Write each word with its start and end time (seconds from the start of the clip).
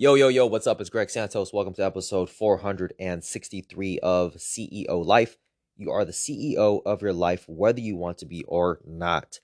Yo, 0.00 0.14
yo, 0.14 0.28
yo, 0.28 0.46
what's 0.46 0.68
up? 0.68 0.80
It's 0.80 0.90
Greg 0.90 1.10
Santos. 1.10 1.52
Welcome 1.52 1.74
to 1.74 1.84
episode 1.84 2.30
463 2.30 3.98
of 3.98 4.34
CEO 4.34 5.04
Life. 5.04 5.36
You 5.76 5.90
are 5.90 6.04
the 6.04 6.12
CEO 6.12 6.80
of 6.86 7.02
your 7.02 7.12
life, 7.12 7.48
whether 7.48 7.80
you 7.80 7.96
want 7.96 8.18
to 8.18 8.24
be 8.24 8.44
or 8.44 8.78
not. 8.86 9.40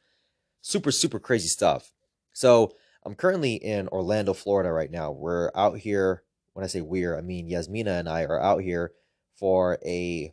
Super, 0.61 0.93
super 0.93 1.19
crazy 1.19 1.48
stuff. 1.48 1.90
So, 2.32 2.71
I'm 3.04 3.17
currently 3.17 3.54
in 3.54 3.88
Orlando, 3.88 4.32
Florida 4.32 4.71
right 4.71 4.93
now. 4.93 5.11
We're 5.11 5.51
out 5.56 5.79
here. 5.79 6.22
When 6.53 6.63
I 6.63 6.69
say 6.69 6.83
we're, 6.83 7.19
I 7.19 7.21
mean 7.21 7.49
Yasmina 7.49 7.91
and 7.91 8.09
I 8.09 8.23
are 8.23 8.41
out 8.41 8.63
here 8.63 8.93
for 9.35 9.81
a 9.85 10.33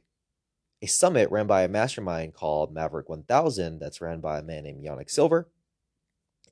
a 0.84 0.86
summit 0.86 1.32
ran 1.32 1.48
by 1.48 1.64
a 1.64 1.68
mastermind 1.68 2.36
called 2.36 2.72
Maverick 2.72 3.10
1000 3.10 3.80
that's 3.80 4.02
ran 4.02 4.20
by 4.20 4.38
a 4.38 4.44
man 4.44 4.66
named 4.66 4.86
Yanik 4.86 5.10
Silver. 5.10 5.50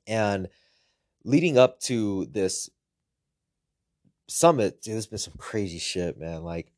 And 0.08 0.48
leading 1.22 1.56
up 1.56 1.78
to 1.82 2.26
this 2.32 2.68
summit, 4.30 4.80
dude, 4.80 4.94
there's 4.94 5.06
been 5.06 5.18
some 5.18 5.34
crazy 5.38 5.78
shit, 5.78 6.18
man. 6.18 6.44
Like, 6.44 6.72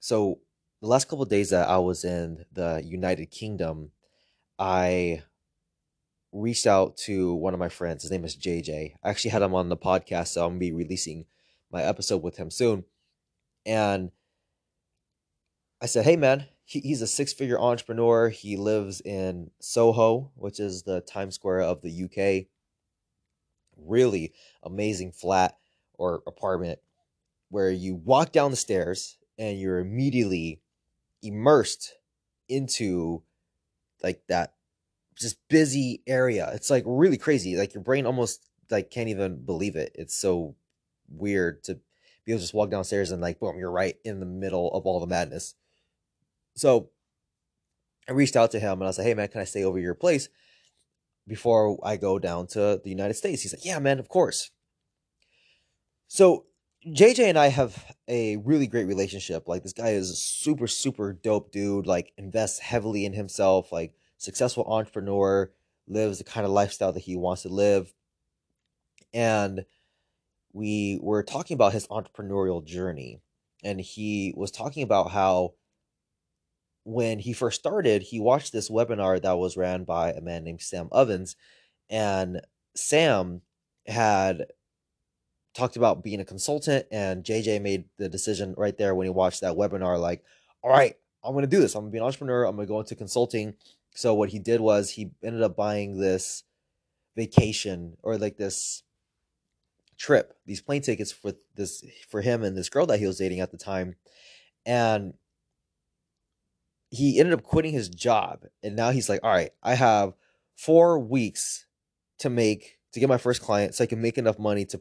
so 0.00 0.40
the 0.80 0.88
last 0.88 1.08
couple 1.08 1.24
days 1.24 1.50
that 1.50 1.68
I 1.68 1.78
was 1.78 2.04
in 2.04 2.44
the 2.52 2.82
United 2.84 3.26
Kingdom, 3.26 3.90
I 4.58 5.22
reached 6.32 6.66
out 6.66 6.96
to 6.96 7.34
one 7.34 7.54
of 7.54 7.60
my 7.60 7.68
friends. 7.68 8.02
His 8.02 8.10
name 8.10 8.24
is 8.24 8.36
JJ. 8.36 8.94
I 9.02 9.08
actually 9.08 9.30
had 9.30 9.42
him 9.42 9.54
on 9.54 9.68
the 9.68 9.76
podcast, 9.76 10.28
so 10.28 10.42
I'm 10.42 10.52
gonna 10.52 10.60
be 10.60 10.72
releasing 10.72 11.26
my 11.70 11.82
episode 11.82 12.22
with 12.22 12.36
him 12.36 12.50
soon. 12.50 12.84
And 13.66 14.10
I 15.80 15.86
said, 15.86 16.04
"Hey, 16.04 16.16
man, 16.16 16.46
he, 16.64 16.80
he's 16.80 17.02
a 17.02 17.06
six-figure 17.06 17.60
entrepreneur. 17.60 18.28
He 18.30 18.56
lives 18.56 19.00
in 19.02 19.50
Soho, 19.60 20.32
which 20.34 20.58
is 20.58 20.82
the 20.82 21.00
Times 21.02 21.34
Square 21.34 21.62
of 21.62 21.82
the 21.82 22.04
UK. 22.04 22.46
Really 23.76 24.32
amazing 24.62 25.12
flat 25.12 25.58
or 26.02 26.22
apartment 26.26 26.80
where 27.48 27.70
you 27.70 27.94
walk 27.94 28.32
down 28.32 28.50
the 28.50 28.56
stairs 28.56 29.18
and 29.38 29.60
you're 29.60 29.78
immediately 29.78 30.60
immersed 31.22 31.94
into 32.48 33.22
like 34.02 34.20
that 34.28 34.54
just 35.16 35.36
busy 35.48 36.02
area. 36.06 36.50
It's 36.54 36.70
like 36.70 36.82
really 36.86 37.18
crazy. 37.18 37.56
Like 37.56 37.72
your 37.72 37.84
brain 37.84 38.04
almost 38.04 38.48
like 38.68 38.90
can't 38.90 39.10
even 39.10 39.44
believe 39.44 39.76
it. 39.76 39.92
It's 39.94 40.16
so 40.16 40.56
weird 41.08 41.62
to 41.64 41.74
be 42.24 42.32
able 42.32 42.40
to 42.40 42.42
just 42.42 42.54
walk 42.54 42.70
downstairs 42.70 43.12
and 43.12 43.22
like 43.22 43.38
boom, 43.38 43.58
you're 43.58 43.70
right 43.70 43.96
in 44.04 44.18
the 44.18 44.26
middle 44.26 44.72
of 44.72 44.84
all 44.84 44.98
the 44.98 45.06
madness. 45.06 45.54
So 46.56 46.90
I 48.08 48.12
reached 48.12 48.34
out 48.34 48.50
to 48.52 48.60
him 48.60 48.80
and 48.80 48.88
I 48.88 48.90
said, 48.90 49.04
Hey 49.04 49.14
man, 49.14 49.28
can 49.28 49.40
I 49.40 49.44
stay 49.44 49.62
over 49.62 49.78
your 49.78 49.94
place 49.94 50.28
before 51.28 51.78
I 51.84 51.96
go 51.96 52.18
down 52.18 52.48
to 52.48 52.80
the 52.82 52.90
United 52.90 53.14
States? 53.14 53.42
He's 53.42 53.54
like, 53.54 53.64
Yeah, 53.64 53.78
man, 53.78 54.00
of 54.00 54.08
course. 54.08 54.50
So 56.14 56.44
JJ 56.86 57.20
and 57.30 57.38
I 57.38 57.46
have 57.46 57.86
a 58.06 58.36
really 58.36 58.66
great 58.66 58.84
relationship. 58.84 59.48
Like 59.48 59.62
this 59.62 59.72
guy 59.72 59.92
is 59.92 60.10
a 60.10 60.14
super, 60.14 60.66
super 60.66 61.14
dope 61.14 61.50
dude, 61.50 61.86
like 61.86 62.12
invests 62.18 62.58
heavily 62.58 63.06
in 63.06 63.14
himself, 63.14 63.72
like 63.72 63.94
successful 64.18 64.66
entrepreneur, 64.68 65.50
lives 65.88 66.18
the 66.18 66.24
kind 66.24 66.44
of 66.44 66.52
lifestyle 66.52 66.92
that 66.92 67.00
he 67.00 67.16
wants 67.16 67.40
to 67.42 67.48
live. 67.48 67.94
And 69.14 69.64
we 70.52 70.98
were 71.00 71.22
talking 71.22 71.54
about 71.54 71.72
his 71.72 71.86
entrepreneurial 71.86 72.62
journey. 72.62 73.22
And 73.64 73.80
he 73.80 74.34
was 74.36 74.50
talking 74.50 74.82
about 74.82 75.12
how 75.12 75.54
when 76.84 77.20
he 77.20 77.32
first 77.32 77.58
started, 77.58 78.02
he 78.02 78.20
watched 78.20 78.52
this 78.52 78.68
webinar 78.68 79.22
that 79.22 79.38
was 79.38 79.56
ran 79.56 79.84
by 79.84 80.12
a 80.12 80.20
man 80.20 80.44
named 80.44 80.60
Sam 80.60 80.90
Ovens. 80.92 81.36
And 81.88 82.42
Sam 82.76 83.40
had 83.86 84.48
talked 85.54 85.76
about 85.76 86.02
being 86.02 86.20
a 86.20 86.24
consultant 86.24 86.86
and 86.90 87.24
JJ 87.24 87.60
made 87.60 87.84
the 87.98 88.08
decision 88.08 88.54
right 88.56 88.76
there 88.76 88.94
when 88.94 89.06
he 89.06 89.10
watched 89.10 89.42
that 89.42 89.54
webinar 89.54 90.00
like 90.00 90.22
all 90.62 90.70
right 90.70 90.96
I'm 91.24 91.34
going 91.34 91.42
to 91.42 91.56
do 91.56 91.60
this. 91.60 91.74
I'm 91.74 91.82
going 91.82 91.92
to 91.92 91.92
be 91.92 91.98
an 91.98 92.04
entrepreneur. 92.04 92.44
I'm 92.44 92.56
going 92.56 92.66
to 92.66 92.72
go 92.72 92.80
into 92.80 92.96
consulting. 92.96 93.54
So 93.94 94.12
what 94.12 94.30
he 94.30 94.40
did 94.40 94.60
was 94.60 94.90
he 94.90 95.12
ended 95.22 95.42
up 95.42 95.54
buying 95.54 96.00
this 96.00 96.42
vacation 97.14 97.96
or 98.02 98.18
like 98.18 98.38
this 98.38 98.82
trip 99.98 100.34
these 100.46 100.60
plane 100.60 100.82
tickets 100.82 101.12
for 101.12 101.34
this 101.54 101.84
for 102.08 102.22
him 102.22 102.42
and 102.42 102.56
this 102.56 102.68
girl 102.68 102.86
that 102.86 102.98
he 102.98 103.06
was 103.06 103.18
dating 103.18 103.38
at 103.38 103.52
the 103.52 103.58
time 103.58 103.94
and 104.66 105.14
he 106.90 107.20
ended 107.20 107.34
up 107.34 107.42
quitting 107.44 107.72
his 107.72 107.88
job 107.88 108.44
and 108.62 108.74
now 108.74 108.90
he's 108.90 109.08
like 109.08 109.20
all 109.22 109.30
right 109.30 109.50
I 109.62 109.74
have 109.74 110.14
4 110.56 110.98
weeks 110.98 111.66
to 112.18 112.30
make 112.30 112.78
to 112.92 113.00
get 113.00 113.08
my 113.08 113.18
first 113.18 113.42
client 113.42 113.74
so 113.74 113.84
I 113.84 113.86
can 113.86 114.02
make 114.02 114.18
enough 114.18 114.38
money 114.38 114.64
to 114.66 114.80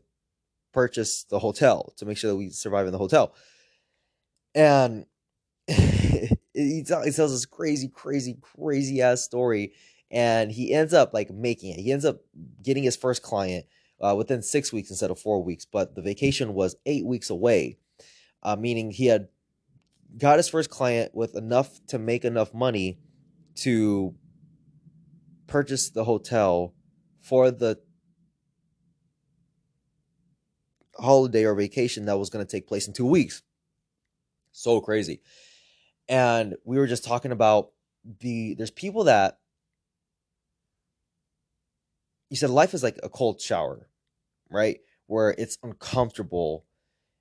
purchase 0.72 1.24
the 1.24 1.40
hotel 1.40 1.94
to 1.98 2.06
make 2.06 2.18
sure 2.18 2.32
that 2.32 2.38
we 2.38 2.50
survive 2.50 2.86
in 2.86 2.92
the 2.92 2.98
hotel. 2.98 3.34
And 4.54 5.06
he, 5.68 6.84
tells 6.84 7.16
this 7.16 7.46
crazy, 7.46 7.88
crazy, 7.88 8.38
crazy 8.42 9.02
ass 9.02 9.22
story. 9.22 9.74
And 10.10 10.52
he 10.52 10.74
ends 10.74 10.94
up 10.94 11.14
like 11.14 11.32
making 11.32 11.72
it. 11.72 11.82
He 11.82 11.92
ends 11.92 12.06
up 12.06 12.22
getting 12.62 12.84
his 12.84 12.98
first 12.98 13.22
client 13.22 13.66
uh, 14.02 14.16
within 14.18 14.42
six 14.42 14.74
weeks 14.74 14.90
instead 14.90 15.12
of 15.12 15.20
four 15.20 15.42
weeks. 15.44 15.66
But 15.66 15.96
the 15.96 16.02
vacation 16.02 16.54
was 16.54 16.76
eight 16.86 17.06
weeks 17.06 17.30
away, 17.30 17.78
uh, 18.44 18.58
meaning 18.58 18.92
he 18.92 19.06
had 19.06 19.30
got 20.18 20.38
his 20.38 20.50
first 20.50 20.70
client 20.70 21.16
with 21.16 21.36
enough 21.36 21.80
to 21.88 21.98
make 21.98 22.26
enough 22.26 22.54
money 22.54 23.00
to 23.56 24.14
purchase 25.48 25.90
the 25.90 26.04
hotel 26.04 26.74
for 27.22 27.52
the 27.52 27.80
holiday 31.02 31.46
or 31.46 31.56
vacation 31.56 32.06
that 32.06 32.18
was 32.18 32.30
going 32.30 32.46
to 32.46 32.52
take 32.52 32.68
place 32.68 32.88
in 32.88 32.94
two 32.94 33.06
weeks. 33.06 33.42
So 34.52 34.80
crazy. 34.82 35.22
And 36.08 36.56
we 36.64 36.78
were 36.78 36.88
just 36.88 37.06
talking 37.06 37.32
about 37.32 37.72
the 38.20 38.56
there's 38.56 38.72
people 38.72 39.06
that 39.06 39.40
you 42.30 42.38
said 42.38 42.50
life 42.50 42.74
is 42.74 42.84
like 42.84 43.00
a 43.04 43.10
cold 43.10 43.42
shower, 43.42 43.88
right? 44.50 44.80
Where 45.08 45.36
it's 45.38 45.58
uncomfortable, 45.64 46.66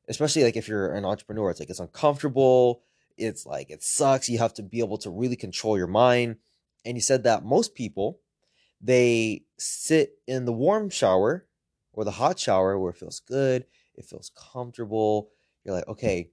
especially 0.09 0.45
like 0.45 0.57
if 0.57 0.69
you're 0.69 0.95
an 0.95 1.05
entrepreneur, 1.05 1.51
it's 1.51 1.61
like 1.61 1.71
it's 1.71 1.81
uncomfortable. 1.81 2.83
It's 3.17 3.45
like 3.47 3.71
it 3.71 3.83
sucks. 3.83 4.29
You 4.29 4.39
have 4.39 4.55
to 4.55 4.63
be 4.63 4.81
able 4.81 4.99
to 4.99 5.11
really 5.11 5.37
control 5.37 5.77
your 5.77 5.87
mind. 5.87 6.37
And 6.85 6.97
he 6.97 7.01
said 7.01 7.25
that 7.25 7.45
most 7.45 7.75
people 7.75 8.21
they 8.81 9.45
sit 9.59 10.15
in 10.27 10.47
the 10.47 10.53
warm 10.53 10.89
shower 10.89 11.47
or 11.93 12.05
the 12.05 12.11
hot 12.13 12.39
shower 12.39 12.79
where 12.79 12.91
it 12.91 12.97
feels 12.97 13.21
good, 13.21 13.67
it 13.95 14.05
feels 14.05 14.31
comfortable. 14.53 15.31
You're 15.65 15.75
like, 15.75 15.89
okay. 15.89 16.31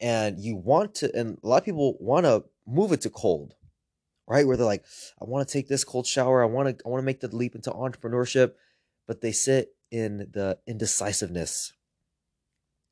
And 0.00 0.38
you 0.38 0.56
want 0.56 0.94
to, 0.96 1.14
and 1.14 1.38
a 1.42 1.46
lot 1.46 1.58
of 1.58 1.64
people 1.64 1.96
want 2.00 2.24
to 2.24 2.44
move 2.66 2.92
it 2.92 3.02
to 3.02 3.10
cold, 3.10 3.54
right? 4.26 4.46
Where 4.46 4.56
they're 4.56 4.66
like, 4.66 4.84
I 5.20 5.24
want 5.24 5.46
to 5.46 5.52
take 5.52 5.68
this 5.68 5.84
cold 5.84 6.06
shower. 6.06 6.42
I 6.42 6.46
want 6.46 6.78
to, 6.78 6.84
I 6.84 6.88
want 6.88 7.02
to 7.02 7.06
make 7.06 7.20
the 7.20 7.34
leap 7.34 7.54
into 7.54 7.70
entrepreneurship, 7.70 8.52
but 9.06 9.20
they 9.20 9.32
sit 9.32 9.74
in 9.90 10.28
the 10.32 10.58
indecisiveness 10.66 11.72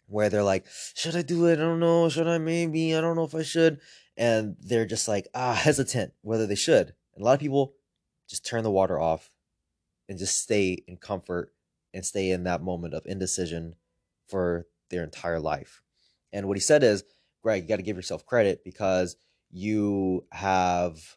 where 0.08 0.28
they're 0.28 0.42
like, 0.42 0.66
should 0.94 1.14
I 1.14 1.22
do 1.22 1.46
it? 1.46 1.58
I 1.58 1.62
don't 1.62 1.80
know. 1.80 2.08
Should 2.08 2.26
I? 2.26 2.38
Maybe. 2.38 2.94
I 2.96 3.00
don't 3.00 3.16
know 3.16 3.24
if 3.24 3.34
I 3.34 3.42
should. 3.42 3.80
And 4.16 4.56
they're 4.60 4.86
just 4.86 5.06
like, 5.06 5.28
ah, 5.34 5.54
hesitant 5.54 6.12
whether 6.22 6.46
they 6.46 6.54
should. 6.54 6.94
And 7.14 7.22
a 7.22 7.24
lot 7.24 7.34
of 7.34 7.40
people 7.40 7.74
just 8.28 8.44
turn 8.44 8.64
the 8.64 8.70
water 8.70 8.98
off 8.98 9.30
and 10.08 10.18
just 10.18 10.40
stay 10.40 10.82
in 10.86 10.96
comfort 10.96 11.52
and 11.98 12.06
stay 12.06 12.30
in 12.30 12.44
that 12.44 12.62
moment 12.62 12.94
of 12.94 13.02
indecision 13.06 13.74
for 14.28 14.68
their 14.88 15.02
entire 15.02 15.40
life. 15.40 15.82
And 16.32 16.46
what 16.46 16.56
he 16.56 16.60
said 16.60 16.84
is, 16.84 17.02
Greg, 17.42 17.64
you 17.64 17.68
got 17.68 17.76
to 17.76 17.82
give 17.82 17.96
yourself 17.96 18.24
credit 18.24 18.62
because 18.64 19.16
you 19.50 20.24
have 20.30 21.16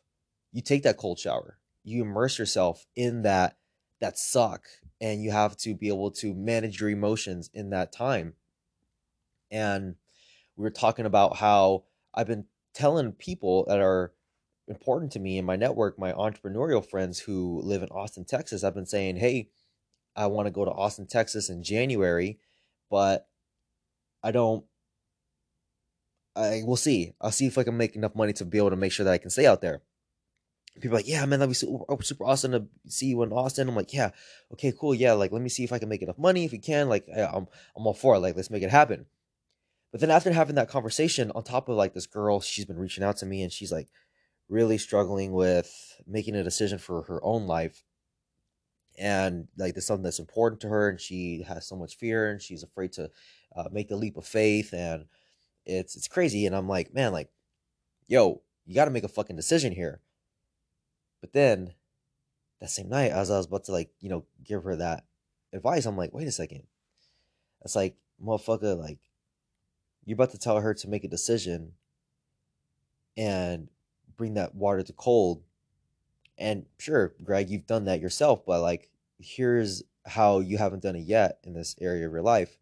you 0.51 0.63
take 0.63 0.81
that 0.83 0.97
cold 0.97 1.19
shower. 1.19 1.59
You 1.83 2.01
immerse 2.01 2.39
yourself 2.39 2.87
in 2.95 3.21
that 3.21 3.57
that 3.99 4.17
suck 4.17 4.65
and 4.99 5.21
you 5.21 5.29
have 5.29 5.55
to 5.57 5.75
be 5.75 5.87
able 5.87 6.09
to 6.09 6.33
manage 6.33 6.81
your 6.81 6.89
emotions 6.89 7.51
in 7.53 7.69
that 7.69 7.91
time. 7.91 8.33
And 9.51 9.95
we 10.55 10.63
were 10.63 10.71
talking 10.71 11.05
about 11.05 11.37
how 11.37 11.83
I've 12.11 12.27
been 12.27 12.45
telling 12.73 13.11
people 13.11 13.65
that 13.67 13.79
are 13.79 14.13
important 14.67 15.11
to 15.11 15.19
me 15.19 15.37
in 15.37 15.45
my 15.45 15.57
network, 15.57 15.99
my 15.99 16.11
entrepreneurial 16.13 16.83
friends 16.83 17.19
who 17.19 17.61
live 17.63 17.83
in 17.83 17.89
Austin, 17.89 18.25
Texas, 18.25 18.63
I've 18.63 18.73
been 18.73 18.87
saying, 18.87 19.17
"Hey, 19.17 19.49
I 20.15 20.27
want 20.27 20.47
to 20.47 20.51
go 20.51 20.65
to 20.65 20.71
Austin, 20.71 21.07
Texas 21.07 21.49
in 21.49 21.63
January, 21.63 22.39
but 22.89 23.27
I 24.23 24.31
don't. 24.31 24.65
I 26.35 26.61
will 26.65 26.77
see. 26.77 27.13
I'll 27.19 27.31
see 27.31 27.47
if 27.47 27.57
I 27.57 27.63
can 27.63 27.77
make 27.77 27.95
enough 27.95 28.15
money 28.15 28.33
to 28.33 28.45
be 28.45 28.57
able 28.57 28.69
to 28.69 28.75
make 28.75 28.91
sure 28.91 29.03
that 29.03 29.13
I 29.13 29.17
can 29.17 29.29
stay 29.29 29.45
out 29.45 29.61
there. 29.61 29.81
People 30.79 30.95
like, 30.95 31.07
yeah, 31.07 31.25
man, 31.25 31.39
that'd 31.39 31.49
be 31.49 31.53
super, 31.53 31.83
oh, 31.89 31.99
super 31.99 32.23
awesome 32.23 32.53
to 32.53 32.67
see 32.87 33.07
you 33.07 33.21
in 33.23 33.33
Austin. 33.33 33.67
I'm 33.67 33.75
like, 33.75 33.93
yeah, 33.93 34.11
okay, 34.53 34.71
cool, 34.79 34.95
yeah. 34.95 35.11
Like, 35.11 35.33
let 35.33 35.41
me 35.41 35.49
see 35.49 35.65
if 35.65 35.73
I 35.73 35.79
can 35.79 35.89
make 35.89 36.01
enough 36.01 36.17
money. 36.17 36.45
If 36.45 36.53
we 36.53 36.59
can, 36.59 36.87
like, 36.87 37.05
I'm, 37.13 37.47
I'm 37.75 37.85
all 37.85 37.93
for 37.93 38.15
it. 38.15 38.19
Like, 38.19 38.37
let's 38.37 38.49
make 38.49 38.63
it 38.63 38.69
happen. 38.69 39.05
But 39.91 39.99
then 39.99 40.09
after 40.09 40.31
having 40.31 40.55
that 40.55 40.69
conversation, 40.69 41.31
on 41.35 41.43
top 41.43 41.67
of 41.67 41.75
like 41.75 41.93
this 41.93 42.05
girl, 42.05 42.39
she's 42.39 42.63
been 42.63 42.79
reaching 42.79 43.03
out 43.03 43.17
to 43.17 43.25
me, 43.25 43.43
and 43.43 43.51
she's 43.51 43.71
like 43.71 43.89
really 44.47 44.77
struggling 44.77 45.33
with 45.33 45.69
making 46.07 46.35
a 46.35 46.43
decision 46.43 46.77
for 46.77 47.03
her 47.03 47.23
own 47.23 47.47
life 47.47 47.83
and 48.97 49.47
like 49.57 49.73
there's 49.73 49.85
something 49.85 50.03
that's 50.03 50.19
important 50.19 50.61
to 50.61 50.69
her 50.69 50.89
and 50.89 50.99
she 50.99 51.43
has 51.47 51.67
so 51.67 51.75
much 51.75 51.95
fear 51.95 52.29
and 52.29 52.41
she's 52.41 52.63
afraid 52.63 52.91
to 52.93 53.09
uh, 53.55 53.69
make 53.71 53.87
the 53.87 53.95
leap 53.95 54.17
of 54.17 54.25
faith 54.25 54.73
and 54.73 55.05
it's 55.65 55.95
it's 55.95 56.07
crazy 56.07 56.45
and 56.45 56.55
i'm 56.55 56.67
like 56.67 56.93
man 56.93 57.11
like 57.11 57.29
yo 58.07 58.41
you 58.65 58.75
got 58.75 58.85
to 58.85 58.91
make 58.91 59.03
a 59.03 59.09
fucking 59.09 59.35
decision 59.35 59.73
here. 59.73 59.99
But 61.19 61.33
then 61.33 61.73
that 62.59 62.69
same 62.69 62.89
night 62.89 63.11
as 63.11 63.31
i 63.31 63.37
was 63.37 63.47
about 63.47 63.63
to 63.65 63.71
like 63.71 63.89
you 63.99 64.09
know 64.09 64.23
give 64.43 64.63
her 64.63 64.75
that 64.75 65.03
advice 65.51 65.85
i'm 65.85 65.97
like 65.97 66.13
wait 66.13 66.27
a 66.27 66.31
second. 66.31 66.63
It's 67.63 67.75
like 67.75 67.95
motherfucker 68.23 68.77
like 68.77 68.99
you're 70.05 70.15
about 70.15 70.31
to 70.31 70.37
tell 70.37 70.59
her 70.59 70.73
to 70.73 70.87
make 70.87 71.03
a 71.03 71.09
decision 71.09 71.73
and 73.17 73.67
bring 74.15 74.35
that 74.35 74.55
water 74.55 74.83
to 74.83 74.93
cold 74.93 75.43
and 76.41 76.65
sure 76.77 77.13
greg 77.23 77.49
you've 77.49 77.67
done 77.67 77.85
that 77.85 78.01
yourself 78.01 78.45
but 78.45 78.61
like 78.61 78.89
here's 79.19 79.83
how 80.05 80.39
you 80.39 80.57
haven't 80.57 80.81
done 80.81 80.95
it 80.95 81.05
yet 81.05 81.39
in 81.43 81.53
this 81.53 81.75
area 81.79 82.05
of 82.05 82.11
your 82.11 82.21
life 82.21 82.57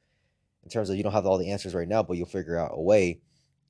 in 0.63 0.69
terms 0.69 0.89
of 0.89 0.97
you 0.97 1.03
don't 1.03 1.13
have 1.13 1.25
all 1.25 1.37
the 1.37 1.51
answers 1.51 1.73
right 1.73 1.87
now, 1.87 2.03
but 2.03 2.17
you'll 2.17 2.25
figure 2.25 2.57
out 2.57 2.71
a 2.73 2.81
way. 2.81 3.19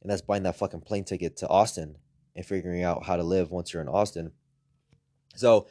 And 0.01 0.09
that's 0.09 0.21
buying 0.21 0.44
that 0.44 0.57
fucking 0.57 0.81
plane 0.81 1.03
ticket 1.03 1.38
to 1.38 1.47
Austin 1.47 1.95
and 2.35 2.45
figuring 2.45 2.83
out 2.83 3.06
how 3.06 3.17
to 3.17 3.23
live 3.23 3.51
once 3.51 3.73
you're 3.73 3.81
in 3.81 3.89
Austin. 3.89 4.31
So 5.35 5.67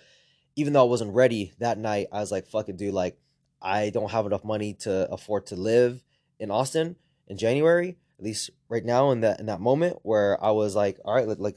even 0.56 0.72
though 0.72 0.82
I 0.82 0.88
wasn't 0.88 1.14
ready 1.14 1.52
that 1.58 1.78
night, 1.78 2.08
I 2.12 2.20
was 2.20 2.30
like, 2.30 2.46
fuck 2.46 2.68
it, 2.68 2.76
dude, 2.76 2.94
like 2.94 3.18
I 3.60 3.90
don't 3.90 4.10
have 4.10 4.26
enough 4.26 4.44
money 4.44 4.74
to 4.80 5.10
afford 5.10 5.46
to 5.46 5.56
live 5.56 6.02
in 6.38 6.50
Austin 6.50 6.96
in 7.26 7.38
January, 7.38 7.96
at 8.18 8.24
least 8.24 8.50
right 8.68 8.84
now 8.84 9.10
in 9.10 9.20
that 9.20 9.40
in 9.40 9.46
that 9.46 9.60
moment 9.60 9.98
where 10.02 10.42
I 10.42 10.50
was 10.52 10.76
like, 10.76 10.98
all 11.04 11.14
right, 11.14 11.26
like 11.26 11.56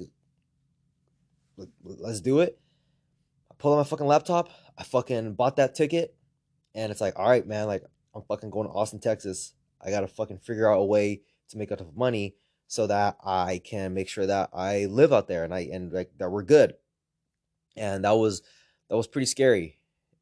let's 1.84 2.22
do 2.22 2.40
it. 2.40 2.60
Pull 3.62 3.74
out 3.74 3.78
my 3.78 3.84
fucking 3.84 4.08
laptop, 4.08 4.50
I 4.76 4.82
fucking 4.82 5.34
bought 5.34 5.58
that 5.58 5.76
ticket, 5.76 6.16
and 6.74 6.92
it's 6.92 7.00
like, 7.00 7.20
all 7.20 7.30
right, 7.30 7.46
man, 7.46 7.68
like 7.68 7.84
I'm 8.16 8.24
fucking 8.24 8.50
going 8.50 8.68
to 8.68 8.74
Austin, 8.74 9.00
Texas. 9.00 9.54
I 9.80 9.92
gotta 9.92 10.08
fucking 10.08 10.40
figure 10.40 10.68
out 10.68 10.80
a 10.80 10.84
way 10.84 11.22
to 11.50 11.58
make 11.60 11.70
enough 11.70 11.94
money 11.96 12.34
so 12.66 12.88
that 12.88 13.18
I 13.24 13.62
can 13.64 13.94
make 13.94 14.10
sure 14.10 14.26
that 14.26 14.50
I 14.52 14.86
live 14.86 15.14
out 15.14 15.28
there 15.28 15.44
and 15.44 15.54
I 15.54 15.70
and 15.72 15.94
like 15.94 16.10
that 16.18 16.32
we're 16.32 16.42
good. 16.42 16.74
And 17.78 18.04
that 18.04 18.14
was 18.14 18.42
that 18.90 18.98
was 18.98 19.06
pretty 19.06 19.28
scary. 19.28 19.78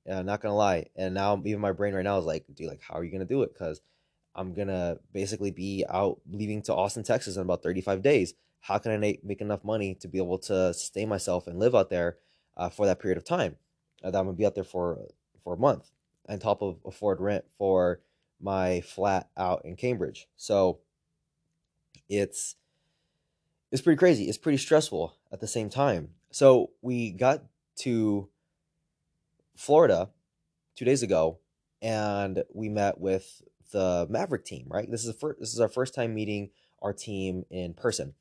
Uh, 0.09 0.21
not 0.21 0.41
gonna 0.41 0.53
lie. 0.53 0.87
And 0.97 1.13
now 1.13 1.41
even 1.45 1.61
my 1.61 1.71
brain 1.71 1.93
right 1.93 2.03
now 2.03 2.19
is 2.19 2.25
like, 2.25 2.43
dude, 2.53 2.67
like 2.67 2.81
how 2.81 2.95
are 2.95 3.05
you 3.05 3.11
gonna 3.11 3.23
do 3.23 3.43
it? 3.43 3.53
Because 3.53 3.79
I'm 4.35 4.53
gonna 4.53 4.97
basically 5.13 5.51
be 5.51 5.85
out 5.89 6.19
leaving 6.29 6.61
to 6.63 6.75
Austin, 6.75 7.03
Texas 7.03 7.37
in 7.37 7.43
about 7.43 7.63
35 7.63 8.01
days. 8.01 8.33
How 8.59 8.79
can 8.79 8.91
I 8.91 8.97
make 8.97 9.39
enough 9.39 9.63
money 9.63 9.95
to 10.01 10.09
be 10.09 10.17
able 10.17 10.39
to 10.39 10.73
sustain 10.73 11.07
myself 11.07 11.47
and 11.47 11.57
live 11.57 11.73
out 11.73 11.89
there 11.89 12.17
uh, 12.59 12.69
for 12.69 12.85
that 12.85 12.99
period 12.99 13.17
of 13.17 13.25
time? 13.25 13.55
Uh, 14.03 14.11
that 14.11 14.19
I'm 14.19 14.25
gonna 14.25 14.37
be 14.37 14.45
out 14.45 14.53
there 14.53 14.63
for 14.63 14.99
for 15.43 15.55
a 15.55 15.57
month 15.57 15.89
on 16.27 16.37
top 16.37 16.61
of 16.61 16.77
afford 16.85 17.19
rent 17.19 17.45
for 17.57 18.01
my 18.39 18.81
flat 18.81 19.29
out 19.35 19.65
in 19.65 19.75
Cambridge. 19.75 20.27
So 20.37 20.79
it's 22.07 22.55
it's 23.71 23.81
pretty 23.81 23.97
crazy. 23.97 24.25
It's 24.25 24.37
pretty 24.37 24.57
stressful 24.57 25.15
at 25.31 25.39
the 25.39 25.47
same 25.47 25.69
time. 25.69 26.09
So 26.31 26.71
we 26.81 27.11
got 27.11 27.43
to 27.77 28.29
Florida 29.55 30.09
two 30.75 30.85
days 30.85 31.03
ago, 31.03 31.39
and 31.81 32.43
we 32.53 32.69
met 32.69 32.99
with 32.99 33.41
the 33.71 34.07
Maverick 34.09 34.45
team. 34.45 34.67
Right, 34.69 34.89
this 34.89 35.01
is 35.01 35.07
the 35.07 35.13
first. 35.13 35.39
This 35.39 35.53
is 35.53 35.59
our 35.59 35.69
first 35.69 35.93
time 35.93 36.13
meeting 36.13 36.49
our 36.81 36.93
team 36.93 37.45
in 37.49 37.73
person, 37.73 38.13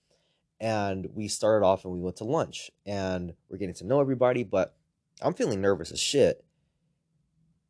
and 0.60 1.08
we 1.14 1.28
started 1.28 1.64
off 1.64 1.84
and 1.84 1.92
we 1.92 2.00
went 2.00 2.16
to 2.16 2.24
lunch, 2.24 2.70
and 2.86 3.34
we're 3.48 3.58
getting 3.58 3.74
to 3.76 3.86
know 3.86 4.00
everybody. 4.00 4.44
But 4.44 4.74
I'm 5.20 5.34
feeling 5.34 5.60
nervous 5.60 5.90
as 5.90 6.00
shit 6.00 6.44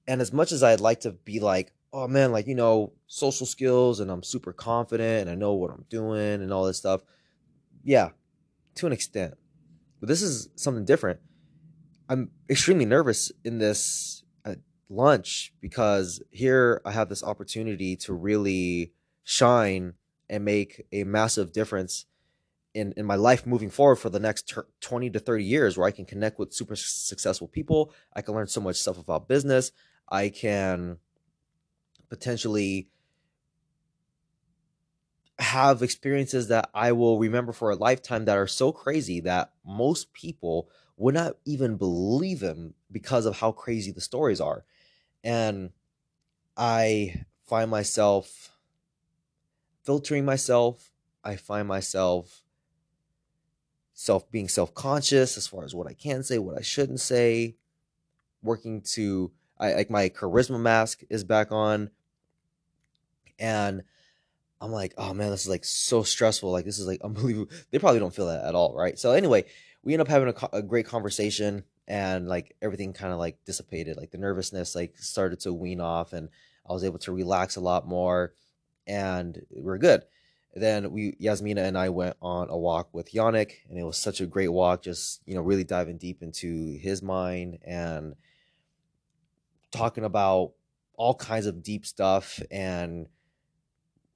and 0.07 0.21
as 0.21 0.33
much 0.33 0.53
as 0.53 0.63
I'd 0.63 0.81
like 0.81 1.01
to 1.01 1.13
be 1.13 1.39
like, 1.39 1.73
oh 1.93 2.09
man, 2.09 2.33
like, 2.33 2.47
you 2.47 2.55
know, 2.55 2.93
social 3.07 3.47
skills 3.47 4.01
and 4.01 4.11
I'm 4.11 4.23
super 4.23 4.53
confident 4.53 5.23
and 5.23 5.31
I 5.31 5.35
know 5.35 5.53
what 5.55 5.71
I'm 5.71 5.85
doing 5.89 6.43
and 6.43 6.53
all 6.53 6.65
this 6.65 6.79
stuff. 6.79 7.03
Yeah, 7.85 8.11
to 8.77 8.87
an 8.87 8.93
extent. 8.93 9.35
But 10.01 10.09
this 10.09 10.23
is 10.23 10.49
something 10.57 10.85
different. 10.85 11.21
I'm 12.09 12.31
extremely 12.49 12.85
nervous 12.85 13.33
in 13.45 13.59
this 13.59 14.23
at 14.45 14.59
lunch 14.89 15.53
because 15.61 16.23
here 16.31 16.81
I 16.85 16.93
have 16.93 17.09
this 17.09 17.23
opportunity 17.23 17.97
to 17.97 18.13
really 18.13 18.93
shine 19.25 19.95
and 20.31 20.45
make 20.45 20.87
a 20.93 21.05
massive 21.05 21.53
difference 21.53 22.07
in, 22.75 22.93
in 22.97 23.07
my 23.07 23.15
life 23.15 23.47
moving 23.47 23.71
forward 23.71 23.97
for 23.97 24.11
the 24.11 24.21
next 24.21 24.53
20 24.81 25.11
to 25.11 25.19
30 25.19 25.45
years 25.45 25.77
where 25.77 25.87
I 25.87 25.91
can 25.91 26.05
connect 26.05 26.39
with 26.39 26.53
super 26.53 26.77
successful 26.77 27.49
people. 27.49 27.93
I 28.15 28.23
can 28.23 28.35
learn 28.35 28.47
so 28.47 28.61
much 28.61 28.77
stuff 28.77 28.99
about 28.99 29.29
business. 29.29 29.73
I 30.09 30.29
can 30.29 30.99
potentially 32.09 32.89
have 35.39 35.83
experiences 35.83 36.49
that 36.49 36.69
I 36.75 36.93
will 36.93 37.19
remember 37.19 37.53
for 37.53 37.71
a 37.71 37.77
lifetime 37.77 38.25
that 38.25 38.37
are 38.37 38.47
so 38.47 38.73
crazy 38.73 39.21
that 39.21 39.53
most 39.65 40.13
people 40.13 40.69
would 40.97 41.15
not 41.15 41.37
even 41.45 41.77
believe 41.77 42.41
them 42.41 42.75
because 42.91 43.25
of 43.25 43.39
how 43.39 43.53
crazy 43.53 43.93
the 43.93 44.01
stories 44.01 44.41
are. 44.41 44.65
And 45.23 45.71
I 46.57 47.25
find 47.47 47.71
myself 47.71 48.51
filtering 49.85 50.25
myself. 50.25 50.91
I 51.23 51.37
find 51.37 51.69
myself 51.69 52.43
self 53.99 54.31
being 54.31 54.47
self-conscious 54.47 55.37
as 55.37 55.49
far 55.49 55.65
as 55.65 55.75
what 55.75 55.89
I 55.89 55.93
can 55.93 56.23
say, 56.23 56.39
what 56.39 56.57
I 56.57 56.63
shouldn't 56.63 57.01
say, 57.01 57.57
working 58.45 58.81
to 58.93 59.33
I 59.59 59.75
like 59.75 59.91
my 59.91 60.09
charisma 60.09 60.61
mask 60.61 61.03
is 61.11 61.25
back 61.25 61.51
on, 61.51 61.91
and 63.41 63.83
I'm 64.61 64.71
like, 64.71 64.95
oh 64.97 65.13
man, 65.15 65.33
this 65.33 65.43
is 65.43 65.49
like 65.49 65.65
so 65.65 66.05
stressful. 66.05 66.53
Like 66.53 66.65
this 66.65 66.79
is 66.79 66.87
like 66.87 67.01
unbelievable. 67.05 67.53
They 67.73 67.81
probably 67.81 67.99
don't 67.99 68.15
feel 68.15 68.29
that 68.29 68.45
at 68.45 68.55
all, 68.55 68.73
right? 68.73 68.97
So 68.97 69.11
anyway, 69.11 69.47
we 69.83 69.95
end 69.95 70.01
up 70.01 70.07
having 70.07 70.29
a, 70.29 70.57
a 70.59 70.63
great 70.63 70.87
conversation, 70.87 71.65
and 71.89 72.29
like 72.29 72.55
everything 72.63 72.93
kind 72.93 73.13
of 73.13 73.19
like 73.19 73.45
dissipated. 73.47 73.97
Like 73.97 74.13
the 74.13 74.19
nervousness 74.19 74.77
like 74.77 74.97
started 74.97 75.41
to 75.41 75.53
wean 75.53 75.81
off, 75.81 76.13
and 76.13 76.29
I 76.65 76.73
was 76.73 76.85
able 76.85 77.01
to 77.01 77.11
relax 77.11 77.57
a 77.57 77.61
lot 77.61 77.89
more, 77.89 78.33
and 78.87 79.45
we're 79.51 79.79
good. 79.79 80.05
Then 80.55 80.91
we 80.91 81.15
Yasmina 81.21 81.63
and 81.63 81.77
I 81.77 81.91
went 81.91 82.17
on 82.21 82.49
a 82.51 82.57
walk 82.57 82.89
with 82.93 83.13
Yanik, 83.13 83.53
and 83.69 83.79
it 83.79 83.85
was 83.85 83.97
such 83.99 84.21
a 84.21 84.27
great 84.27 84.49
walk. 84.49 84.83
Just 84.83 85.21
you 85.27 85.35
know, 85.35 85.43
really 85.43 85.65
diving 85.65 85.99
deep 85.99 86.23
into 86.23 86.79
his 86.81 87.03
mind 87.03 87.59
and 87.65 88.15
talking 89.71 90.05
about 90.05 90.53
all 90.95 91.15
kinds 91.15 91.47
of 91.47 91.63
deep 91.63 91.87
stuff 91.87 92.41
and 92.51 93.07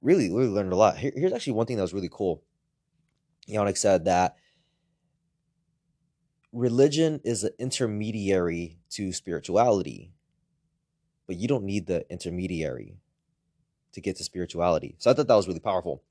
really, 0.01 0.29
really 0.29 0.49
learned 0.49 0.73
a 0.73 0.75
lot. 0.75 0.97
Here, 0.97 1.13
here's 1.15 1.33
actually 1.33 1.53
one 1.53 1.65
thing 1.65 1.77
that 1.77 1.83
was 1.83 1.93
really 1.93 2.09
cool. 2.11 2.43
Yanik 3.47 3.77
said 3.77 4.05
that 4.05 4.35
religion 6.51 7.21
is 7.23 7.43
an 7.43 7.51
intermediary 7.57 8.79
to 8.91 9.11
spirituality, 9.13 10.13
but 11.25 11.37
you 11.37 11.47
don't 11.47 11.63
need 11.63 11.87
the 11.87 12.05
intermediary 12.11 12.97
to 13.93 14.01
get 14.01 14.17
to 14.17 14.23
spirituality. 14.23 14.95
So 14.97 15.09
I 15.09 15.13
thought 15.13 15.27
that 15.27 15.35
was 15.35 15.47
really 15.47 15.59
powerful. 15.59 16.03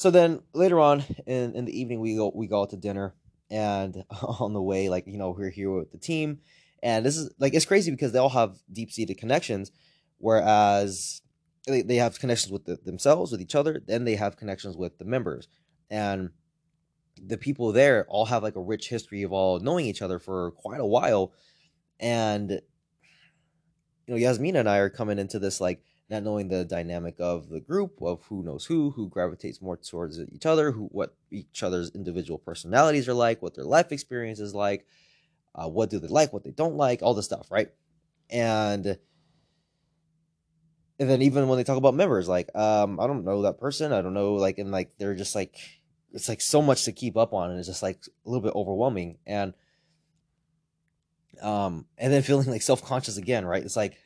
So 0.00 0.10
then 0.10 0.40
later 0.54 0.80
on 0.80 1.04
in, 1.26 1.54
in 1.54 1.66
the 1.66 1.78
evening, 1.78 2.00
we 2.00 2.16
go 2.16 2.32
we 2.34 2.46
go 2.46 2.62
out 2.62 2.70
to 2.70 2.76
dinner, 2.78 3.12
and 3.50 4.02
on 4.22 4.54
the 4.54 4.62
way, 4.62 4.88
like 4.88 5.06
you 5.06 5.18
know, 5.18 5.34
we're 5.36 5.50
here 5.50 5.70
with 5.70 5.92
the 5.92 5.98
team, 5.98 6.38
and 6.82 7.04
this 7.04 7.18
is 7.18 7.30
like 7.38 7.52
it's 7.52 7.66
crazy 7.66 7.90
because 7.90 8.10
they 8.12 8.18
all 8.18 8.30
have 8.30 8.56
deep 8.72 8.90
seated 8.90 9.18
connections, 9.18 9.70
whereas 10.16 11.20
they, 11.66 11.82
they 11.82 11.96
have 11.96 12.18
connections 12.18 12.50
with 12.50 12.64
the, 12.64 12.76
themselves, 12.76 13.30
with 13.30 13.42
each 13.42 13.54
other, 13.54 13.82
then 13.86 14.04
they 14.04 14.14
have 14.14 14.38
connections 14.38 14.74
with 14.74 14.96
the 14.96 15.04
members. 15.04 15.48
And 15.90 16.30
the 17.22 17.36
people 17.36 17.70
there 17.70 18.06
all 18.08 18.24
have 18.24 18.42
like 18.42 18.56
a 18.56 18.62
rich 18.62 18.88
history 18.88 19.22
of 19.22 19.34
all 19.34 19.60
knowing 19.60 19.84
each 19.84 20.00
other 20.00 20.18
for 20.18 20.52
quite 20.52 20.80
a 20.80 20.86
while. 20.86 21.34
And 21.98 22.50
you 22.50 22.60
know, 24.08 24.16
Yasmina 24.16 24.60
and 24.60 24.68
I 24.68 24.78
are 24.78 24.88
coming 24.88 25.18
into 25.18 25.38
this 25.38 25.60
like 25.60 25.82
not 26.10 26.24
knowing 26.24 26.48
the 26.48 26.64
dynamic 26.64 27.14
of 27.18 27.48
the 27.48 27.60
group 27.60 28.02
of 28.02 28.24
who 28.24 28.42
knows 28.42 28.64
who, 28.66 28.90
who 28.90 29.08
gravitates 29.08 29.62
more 29.62 29.76
towards 29.76 30.18
each 30.18 30.46
other, 30.46 30.72
who 30.72 30.86
what 30.86 31.14
each 31.30 31.62
other's 31.62 31.90
individual 31.90 32.38
personalities 32.38 33.08
are 33.08 33.14
like, 33.14 33.40
what 33.40 33.54
their 33.54 33.64
life 33.64 33.92
experience 33.92 34.40
is 34.40 34.54
like, 34.54 34.86
uh, 35.54 35.68
what 35.68 35.90
do 35.90 35.98
they 35.98 36.08
like, 36.08 36.32
what 36.32 36.42
they 36.44 36.50
don't 36.50 36.76
like, 36.76 37.02
all 37.02 37.14
this 37.14 37.26
stuff, 37.26 37.46
right? 37.50 37.70
And 38.28 38.98
and 40.98 41.08
then 41.08 41.22
even 41.22 41.48
when 41.48 41.56
they 41.56 41.64
talk 41.64 41.78
about 41.78 41.94
members, 41.94 42.28
like 42.28 42.54
um, 42.54 43.00
I 43.00 43.06
don't 43.06 43.24
know 43.24 43.42
that 43.42 43.58
person, 43.58 43.92
I 43.92 44.02
don't 44.02 44.14
know, 44.14 44.34
like 44.34 44.58
and 44.58 44.70
like 44.70 44.92
they're 44.98 45.14
just 45.14 45.34
like 45.34 45.56
it's 46.12 46.28
like 46.28 46.40
so 46.40 46.60
much 46.60 46.84
to 46.84 46.92
keep 46.92 47.16
up 47.16 47.32
on, 47.32 47.50
and 47.50 47.58
it's 47.58 47.68
just 47.68 47.82
like 47.82 47.98
a 48.26 48.28
little 48.28 48.42
bit 48.42 48.54
overwhelming, 48.54 49.18
and 49.26 49.54
um, 51.40 51.86
and 51.96 52.12
then 52.12 52.22
feeling 52.24 52.48
like 52.48 52.62
self 52.62 52.84
conscious 52.84 53.16
again, 53.16 53.44
right? 53.44 53.62
It's 53.62 53.76
like 53.76 53.96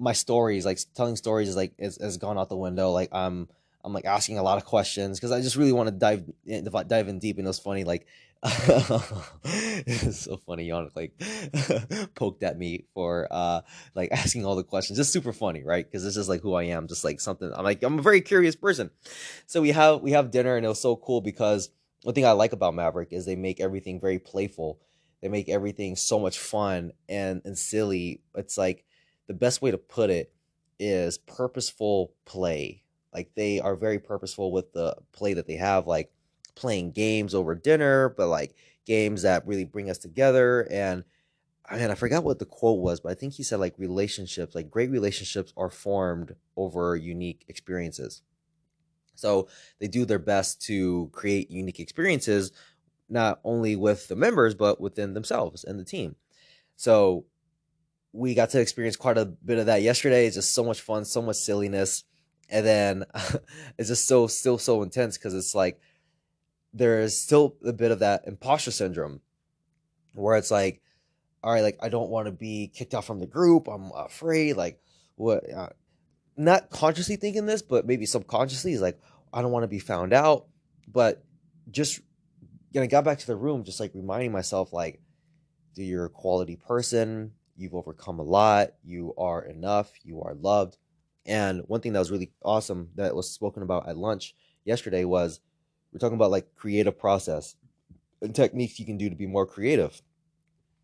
my 0.00 0.12
stories, 0.12 0.64
like 0.64 0.80
telling 0.94 1.14
stories, 1.16 1.48
is 1.50 1.56
like 1.56 1.78
has, 1.78 1.98
has 2.00 2.16
gone 2.16 2.38
out 2.38 2.48
the 2.48 2.56
window. 2.56 2.90
Like 2.90 3.10
I'm 3.12 3.48
I'm 3.84 3.92
like 3.92 4.06
asking 4.06 4.38
a 4.38 4.42
lot 4.42 4.58
of 4.58 4.64
questions 4.64 5.18
because 5.18 5.30
I 5.30 5.40
just 5.40 5.56
really 5.56 5.72
want 5.72 5.88
to 5.88 5.94
dive 5.94 6.24
in, 6.46 6.64
dive 6.64 7.08
in 7.08 7.18
deep. 7.18 7.36
And 7.38 7.46
it 7.46 7.48
was 7.48 7.58
funny, 7.58 7.84
like 7.84 8.06
it's 8.42 10.20
so 10.20 10.38
funny. 10.38 10.66
Yanik 10.66 10.96
like 10.96 12.14
poked 12.14 12.42
at 12.42 12.58
me 12.58 12.86
for 12.94 13.28
uh 13.30 13.60
like 13.94 14.10
asking 14.12 14.46
all 14.46 14.56
the 14.56 14.64
questions. 14.64 14.98
Just 14.98 15.12
super 15.12 15.32
funny, 15.32 15.62
right? 15.62 15.84
Because 15.84 16.02
this 16.02 16.16
is 16.16 16.28
like 16.28 16.40
who 16.40 16.54
I 16.54 16.64
am. 16.64 16.88
Just 16.88 17.04
like 17.04 17.20
something. 17.20 17.52
I'm 17.54 17.64
like 17.64 17.82
I'm 17.82 17.98
a 17.98 18.02
very 18.02 18.22
curious 18.22 18.56
person. 18.56 18.90
So 19.46 19.60
we 19.60 19.72
have 19.72 20.00
we 20.00 20.12
have 20.12 20.30
dinner, 20.30 20.56
and 20.56 20.64
it 20.64 20.68
was 20.68 20.80
so 20.80 20.96
cool 20.96 21.20
because 21.20 21.68
one 22.02 22.14
thing 22.14 22.24
I 22.24 22.32
like 22.32 22.52
about 22.52 22.74
Maverick 22.74 23.12
is 23.12 23.26
they 23.26 23.36
make 23.36 23.60
everything 23.60 24.00
very 24.00 24.18
playful. 24.18 24.80
They 25.20 25.28
make 25.28 25.50
everything 25.50 25.96
so 25.96 26.18
much 26.18 26.38
fun 26.38 26.92
and 27.10 27.42
and 27.44 27.58
silly. 27.58 28.22
It's 28.34 28.56
like 28.56 28.86
the 29.30 29.34
best 29.34 29.62
way 29.62 29.70
to 29.70 29.78
put 29.78 30.10
it 30.10 30.32
is 30.80 31.16
purposeful 31.16 32.12
play. 32.24 32.82
Like 33.14 33.30
they 33.36 33.60
are 33.60 33.76
very 33.76 34.00
purposeful 34.00 34.50
with 34.50 34.72
the 34.72 34.96
play 35.12 35.34
that 35.34 35.46
they 35.46 35.54
have, 35.54 35.86
like 35.86 36.10
playing 36.56 36.90
games 36.90 37.32
over 37.32 37.54
dinner, 37.54 38.08
but 38.08 38.26
like 38.26 38.56
games 38.86 39.22
that 39.22 39.46
really 39.46 39.64
bring 39.64 39.88
us 39.88 39.98
together. 39.98 40.66
And 40.68 41.04
I 41.64 41.78
mean, 41.78 41.92
I 41.92 41.94
forgot 41.94 42.24
what 42.24 42.40
the 42.40 42.44
quote 42.44 42.80
was, 42.80 42.98
but 42.98 43.12
I 43.12 43.14
think 43.14 43.34
he 43.34 43.44
said 43.44 43.60
like 43.60 43.78
relationships, 43.78 44.56
like 44.56 44.68
great 44.68 44.90
relationships 44.90 45.52
are 45.56 45.70
formed 45.70 46.34
over 46.56 46.96
unique 46.96 47.44
experiences. 47.46 48.22
So 49.14 49.46
they 49.78 49.86
do 49.86 50.04
their 50.04 50.18
best 50.18 50.60
to 50.62 51.08
create 51.12 51.52
unique 51.52 51.78
experiences, 51.78 52.50
not 53.08 53.38
only 53.44 53.76
with 53.76 54.08
the 54.08 54.16
members, 54.16 54.56
but 54.56 54.80
within 54.80 55.14
themselves 55.14 55.62
and 55.62 55.78
the 55.78 55.84
team. 55.84 56.16
So 56.74 57.26
we 58.12 58.34
got 58.34 58.50
to 58.50 58.60
experience 58.60 58.96
quite 58.96 59.18
a 59.18 59.24
bit 59.24 59.58
of 59.58 59.66
that 59.66 59.82
yesterday. 59.82 60.26
It's 60.26 60.36
just 60.36 60.54
so 60.54 60.64
much 60.64 60.80
fun, 60.80 61.04
so 61.04 61.22
much 61.22 61.36
silliness. 61.36 62.04
And 62.48 62.66
then 62.66 63.04
it's 63.78 63.88
just 63.88 64.08
so, 64.08 64.26
still 64.26 64.58
so 64.58 64.82
intense 64.82 65.16
because 65.16 65.34
it's 65.34 65.54
like 65.54 65.80
there 66.72 67.00
is 67.00 67.20
still 67.20 67.56
a 67.64 67.72
bit 67.72 67.90
of 67.90 68.00
that 68.00 68.24
imposter 68.26 68.70
syndrome 68.70 69.20
where 70.14 70.36
it's 70.36 70.50
like, 70.50 70.82
all 71.42 71.52
right, 71.52 71.62
like 71.62 71.78
I 71.80 71.88
don't 71.88 72.10
want 72.10 72.26
to 72.26 72.32
be 72.32 72.70
kicked 72.74 72.94
out 72.94 73.04
from 73.04 73.20
the 73.20 73.26
group. 73.26 73.68
I'm 73.68 73.90
afraid, 73.94 74.56
like, 74.56 74.80
what? 75.16 75.50
Uh, 75.50 75.68
not 76.36 76.70
consciously 76.70 77.16
thinking 77.16 77.46
this, 77.46 77.62
but 77.62 77.86
maybe 77.86 78.06
subconsciously 78.06 78.72
is 78.72 78.80
like, 78.80 78.98
I 79.32 79.42
don't 79.42 79.52
want 79.52 79.64
to 79.64 79.68
be 79.68 79.78
found 79.78 80.12
out. 80.12 80.46
But 80.88 81.22
just 81.70 82.00
when 82.72 82.84
I 82.84 82.86
got 82.86 83.04
back 83.04 83.18
to 83.18 83.26
the 83.26 83.36
room, 83.36 83.64
just 83.64 83.80
like 83.80 83.92
reminding 83.94 84.32
myself, 84.32 84.72
like, 84.72 85.00
do 85.74 85.82
you're 85.82 86.06
a 86.06 86.10
quality 86.10 86.56
person. 86.56 87.32
You've 87.60 87.74
overcome 87.74 88.18
a 88.18 88.22
lot. 88.22 88.70
You 88.82 89.14
are 89.18 89.42
enough. 89.42 89.92
You 90.02 90.22
are 90.22 90.34
loved. 90.34 90.78
And 91.26 91.62
one 91.66 91.80
thing 91.80 91.92
that 91.92 91.98
was 91.98 92.10
really 92.10 92.32
awesome 92.42 92.88
that 92.94 93.14
was 93.14 93.30
spoken 93.30 93.62
about 93.62 93.88
at 93.88 93.98
lunch 93.98 94.34
yesterday 94.64 95.04
was 95.04 95.40
we're 95.92 95.98
talking 95.98 96.16
about 96.16 96.30
like 96.30 96.54
creative 96.54 96.98
process 96.98 97.56
and 98.22 98.34
techniques 98.34 98.78
you 98.78 98.86
can 98.86 98.96
do 98.96 99.10
to 99.10 99.16
be 99.16 99.26
more 99.26 99.46
creative. 99.46 100.00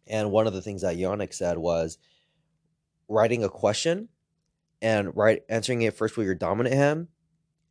And 0.06 0.30
one 0.30 0.47
of 0.47 0.52
the 0.52 0.62
things 0.62 0.83
that 0.83 0.97
Yanik 0.97 1.33
said 1.33 1.59
was 1.59 1.99
writing 3.09 3.42
a 3.42 3.49
question 3.49 4.09
and 4.83 5.16
write 5.16 5.45
answering 5.49 5.83
it 5.83 5.95
first 5.95 6.16
with 6.16 6.26
your 6.26 6.35
dominant 6.35 6.75
hand 6.75 7.09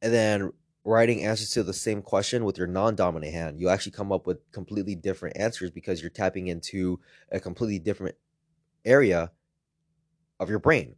and 0.02 0.14
then 0.14 0.52
writing 0.84 1.24
answers 1.24 1.50
to 1.52 1.64
the 1.64 1.74
same 1.74 2.02
question 2.02 2.46
with 2.46 2.58
your 2.58 2.68
non-dominant 2.68 3.32
hand 3.32 3.60
you 3.60 3.70
actually 3.70 3.92
come 3.92 4.12
up 4.12 4.26
with 4.26 4.40
completely 4.52 4.96
different 4.96 5.36
answers 5.38 5.72
because 5.72 6.02
you're 6.02 6.10
tapping 6.10 6.48
into 6.48 7.00
a 7.32 7.40
completely 7.40 7.80
different 7.80 8.16
area 8.86 9.32
of 10.40 10.50
your 10.50 10.60
brain 10.60 10.96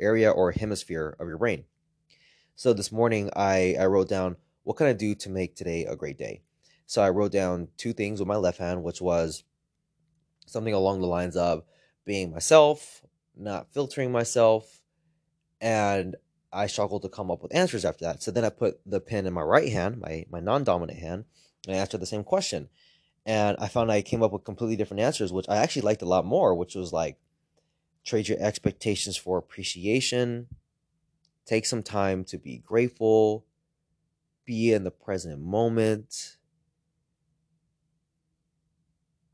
area 0.00 0.30
or 0.30 0.52
hemisphere 0.52 1.16
of 1.18 1.28
your 1.28 1.38
brain 1.38 1.64
so 2.54 2.72
this 2.72 2.90
morning 2.90 3.30
i 3.36 3.76
i 3.78 3.86
wrote 3.86 4.08
down 4.08 4.36
what 4.64 4.76
can 4.76 4.86
i 4.86 4.92
do 4.92 5.14
to 5.14 5.30
make 5.30 5.54
today 5.54 5.84
a 5.84 5.96
great 5.96 6.18
day 6.18 6.42
so 6.86 7.02
i 7.02 7.08
wrote 7.08 7.32
down 7.32 7.68
two 7.76 7.92
things 7.92 8.18
with 8.18 8.28
my 8.28 8.36
left 8.36 8.58
hand 8.58 8.82
which 8.82 9.00
was 9.00 9.44
something 10.46 10.74
along 10.74 11.00
the 11.00 11.06
lines 11.06 11.36
of 11.36 11.64
being 12.04 12.32
myself 12.32 13.02
not 13.36 13.72
filtering 13.72 14.10
myself 14.10 14.80
and 15.60 16.16
I 16.54 16.68
struggled 16.68 17.02
to 17.02 17.08
come 17.08 17.30
up 17.30 17.42
with 17.42 17.54
answers 17.54 17.84
after 17.84 18.04
that. 18.04 18.22
So 18.22 18.30
then 18.30 18.44
I 18.44 18.50
put 18.50 18.80
the 18.86 19.00
pen 19.00 19.26
in 19.26 19.32
my 19.32 19.42
right 19.42 19.72
hand, 19.72 20.00
my 20.00 20.24
my 20.30 20.40
non-dominant 20.40 20.98
hand, 20.98 21.24
and 21.66 21.74
I 21.74 21.78
asked 21.80 21.92
her 21.92 21.98
the 21.98 22.06
same 22.06 22.22
question. 22.22 22.68
And 23.26 23.56
I 23.58 23.68
found 23.68 23.90
I 23.90 24.02
came 24.02 24.22
up 24.22 24.32
with 24.32 24.44
completely 24.44 24.76
different 24.76 25.00
answers, 25.00 25.32
which 25.32 25.48
I 25.48 25.56
actually 25.56 25.82
liked 25.82 26.02
a 26.02 26.08
lot 26.08 26.26
more, 26.26 26.54
which 26.54 26.74
was 26.74 26.92
like 26.92 27.16
trade 28.04 28.28
your 28.28 28.38
expectations 28.38 29.16
for 29.16 29.38
appreciation, 29.38 30.48
take 31.46 31.64
some 31.64 31.82
time 31.82 32.24
to 32.24 32.38
be 32.38 32.58
grateful, 32.58 33.46
be 34.44 34.72
in 34.72 34.84
the 34.84 34.90
present 34.90 35.40
moment, 35.40 36.36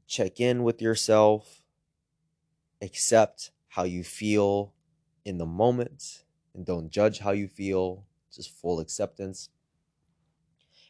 check 0.07 0.41
in 0.41 0.63
with 0.63 0.81
yourself, 0.81 1.63
accept 2.83 3.51
how 3.69 3.85
you 3.85 4.05
feel 4.05 4.73
in 5.25 5.39
the 5.39 5.47
moment 5.47 6.25
and 6.55 6.67
don't 6.67 6.91
judge 6.91 7.21
how 7.21 7.31
you 7.31 7.49
feel, 7.49 8.05
just 8.35 8.51
full 8.51 8.81
acceptance. 8.81 9.49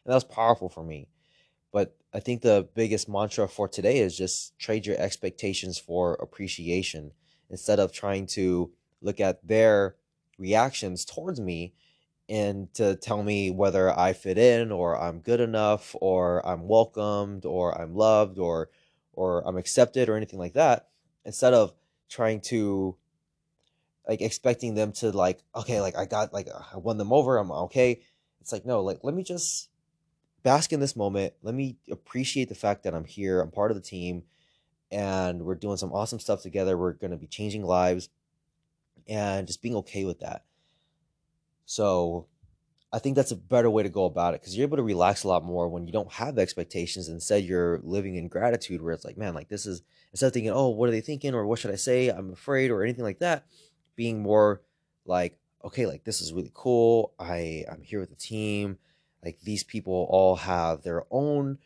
And 0.04 0.11
that 0.11 0.16
was 0.16 0.25
powerful 0.25 0.69
for 0.69 0.83
me. 0.83 1.10
But 1.73 1.97
I 2.12 2.21
think 2.21 2.43
the 2.43 2.69
biggest 2.75 3.09
mantra 3.09 3.49
for 3.49 3.69
today 3.69 3.99
is 3.99 4.17
just 4.17 4.59
trade 4.59 4.87
your 4.87 4.99
expectations 4.99 5.79
for 5.79 6.15
appreciation 6.15 7.12
instead 7.49 7.79
of 7.79 7.93
trying 7.93 8.27
to 8.27 8.73
look 9.00 9.21
at 9.21 9.47
their 9.47 9.97
reactions 10.39 11.05
towards 11.05 11.41
me 11.41 11.75
and 12.29 12.73
to 12.75 12.97
tell 12.97 13.23
me 13.23 13.50
whether 13.50 13.97
I 13.97 14.12
fit 14.12 14.39
in 14.39 14.71
or 14.71 15.00
I'm 15.00 15.21
good 15.21 15.41
enough 15.41 15.97
or 16.00 16.47
I'm 16.47 16.69
welcomed 16.69 17.45
or 17.45 17.79
I'm 17.81 17.95
loved 17.95 18.39
or 18.39 18.71
or 19.12 19.47
I'm 19.47 19.57
accepted 19.57 20.09
or 20.09 20.17
anything 20.17 20.39
like 20.39 20.55
that 20.55 20.89
instead 21.25 21.55
of 21.55 21.75
trying 22.09 22.41
to 22.41 22.97
like 24.09 24.21
expecting 24.21 24.75
them 24.75 24.93
to 24.93 25.11
like 25.12 25.41
okay 25.55 25.81
like 25.81 25.97
i 25.97 26.05
got 26.05 26.33
like 26.33 26.49
i 26.73 26.77
won 26.77 26.99
them 26.99 27.12
over 27.12 27.39
i'm 27.39 27.53
okay. 27.53 28.00
It's 28.41 28.53
like 28.53 28.67
no 28.67 28.83
like 28.83 29.00
let 29.03 29.15
me 29.15 29.23
just 29.23 29.70
bask 30.42 30.73
in 30.73 30.80
this 30.80 30.97
moment. 30.97 31.35
Let 31.42 31.54
me 31.54 31.76
appreciate 31.90 32.49
the 32.49 32.54
fact 32.54 32.85
that 32.85 32.94
i'm 32.94 33.04
here. 33.04 33.40
I'm 33.40 33.50
part 33.50 33.70
of 33.70 33.76
the 33.76 33.82
team 33.82 34.25
and 34.90 35.42
we're 35.42 35.54
doing 35.54 35.76
some 35.76 35.92
awesome 35.92 36.18
stuff 36.18 36.42
together. 36.42 36.76
We're 36.76 36.92
going 36.92 37.12
to 37.12 37.16
be 37.16 37.26
changing 37.26 37.64
lives 37.64 38.09
and 39.09 39.47
just 39.47 39.62
being 39.62 39.76
okay 39.76 40.04
with 40.04 40.20
that. 40.20 40.44
So 41.64 42.26
i 42.92 42.99
think 42.99 43.14
that's 43.14 43.30
a 43.30 43.37
better 43.37 43.70
way 43.70 43.85
to 43.85 43.88
go 43.88 44.04
about 44.04 44.35
it 44.35 44.40
because 44.40 44.56
you're 44.56 44.66
able 44.66 44.76
to 44.76 44.82
relax 44.82 45.23
a 45.23 45.28
lot 45.28 45.44
more 45.44 45.68
when 45.68 45.87
you 45.87 45.92
don't 45.92 46.12
have 46.12 46.38
expectations 46.38 47.09
instead 47.09 47.44
you're 47.44 47.78
living 47.85 48.16
in 48.16 48.26
gratitude 48.26 48.82
where 48.82 48.92
it's 48.92 49.04
like 49.04 49.16
man 49.16 49.32
like 49.32 49.49
this 49.49 49.64
is 49.64 49.82
instead 50.12 50.26
of 50.26 50.32
thinking 50.32 50.50
oh 50.50 50.68
what 50.68 50.88
are 50.88 50.92
they 50.92 51.00
thinking? 51.00 51.35
Or 51.35 51.47
what 51.47 51.59
should 51.59 51.70
i 51.70 51.76
say? 51.76 52.09
I'm 52.09 52.32
afraid 52.32 52.70
or 52.70 52.82
anything 52.82 53.04
like 53.04 53.20
that. 53.20 53.47
Being 53.97 54.23
more 54.23 54.62
like 55.04 55.38
okay 55.64 55.87
like 55.87 56.04
this 56.04 56.20
is 56.20 56.32
really 56.32 56.52
cool. 56.54 57.12
I 57.18 57.64
i'm 57.70 57.82
here 57.82 58.00
with 58.00 58.11
the 58.11 58.16
team 58.16 58.78
like 59.25 59.41
these 59.43 59.65
people 59.65 60.07
all 60.11 60.37
have 60.37 60.83
their 60.83 61.05
own 61.11 61.59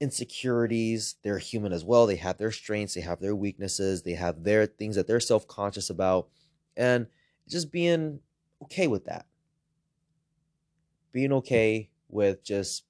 insecurities. 0.00 1.16
They're 1.22 1.38
human 1.38 1.72
as 1.72 1.84
well. 1.84 2.06
They 2.06 2.16
have 2.16 2.36
their 2.36 2.52
strengths. 2.52 2.94
They 2.94 3.00
have 3.00 3.20
their 3.20 3.34
weaknesses. 3.34 4.02
They 4.02 4.14
have 4.14 4.44
their 4.44 4.66
things 4.66 4.96
that 4.96 5.06
they're 5.06 5.20
self-conscious 5.20 5.88
about. 5.88 6.28
And 6.76 7.06
just 7.48 7.72
being 7.72 8.20
okay 8.62 8.86
with 8.86 9.06
that. 9.06 9.26
Being 11.12 11.32
okay 11.32 11.90
with 12.08 12.44
just 12.44 12.84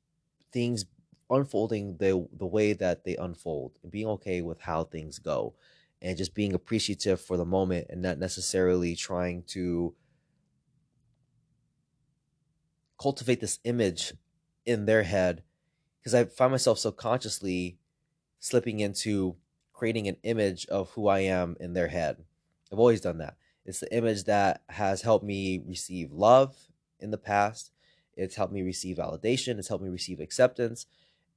things 0.52 0.86
unfolding 1.30 1.96
the 1.98 2.26
the 2.36 2.46
way 2.46 2.72
that 2.72 3.04
they 3.04 3.16
unfold. 3.16 3.72
And 3.82 3.92
being 3.92 4.08
okay 4.08 4.42
with 4.42 4.60
how 4.60 4.84
things 4.84 5.18
go. 5.18 5.54
And 6.02 6.18
just 6.18 6.34
being 6.34 6.52
appreciative 6.52 7.20
for 7.20 7.36
the 7.36 7.44
moment 7.44 7.86
and 7.90 8.02
not 8.02 8.18
necessarily 8.18 8.96
trying 8.96 9.44
to 9.48 9.94
cultivate 13.04 13.38
this 13.38 13.58
image 13.64 14.14
in 14.64 14.86
their 14.86 15.02
head 15.02 15.42
because 16.00 16.14
I 16.14 16.24
find 16.24 16.50
myself 16.50 16.78
subconsciously 16.78 17.76
slipping 18.40 18.80
into 18.80 19.36
creating 19.74 20.08
an 20.08 20.16
image 20.22 20.64
of 20.68 20.88
who 20.92 21.06
I 21.08 21.18
am 21.18 21.54
in 21.60 21.74
their 21.74 21.88
head. 21.88 22.16
I've 22.72 22.78
always 22.78 23.02
done 23.02 23.18
that. 23.18 23.36
It's 23.66 23.80
the 23.80 23.94
image 23.94 24.24
that 24.24 24.62
has 24.70 25.02
helped 25.02 25.22
me 25.22 25.62
receive 25.66 26.12
love 26.12 26.56
in 26.98 27.10
the 27.10 27.18
past. 27.18 27.72
It's 28.16 28.36
helped 28.36 28.54
me 28.54 28.62
receive 28.62 28.96
validation. 28.96 29.58
It's 29.58 29.68
helped 29.68 29.84
me 29.84 29.90
receive 29.90 30.18
acceptance, 30.18 30.86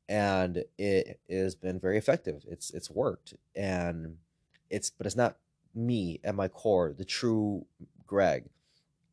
and 0.08 0.64
it 0.78 1.20
has 1.30 1.56
been 1.56 1.82
very 1.82 1.98
effective. 1.98 2.46
It's 2.48 2.70
it's 2.70 2.90
worked, 2.90 3.34
and 3.54 4.20
it's 4.70 4.90
but 4.90 5.06
it's 5.06 5.18
not 5.18 5.36
me 5.76 6.22
at 6.24 6.34
my 6.34 6.48
core, 6.48 6.94
the 6.98 7.04
true 7.04 7.66
Greg. 8.06 8.46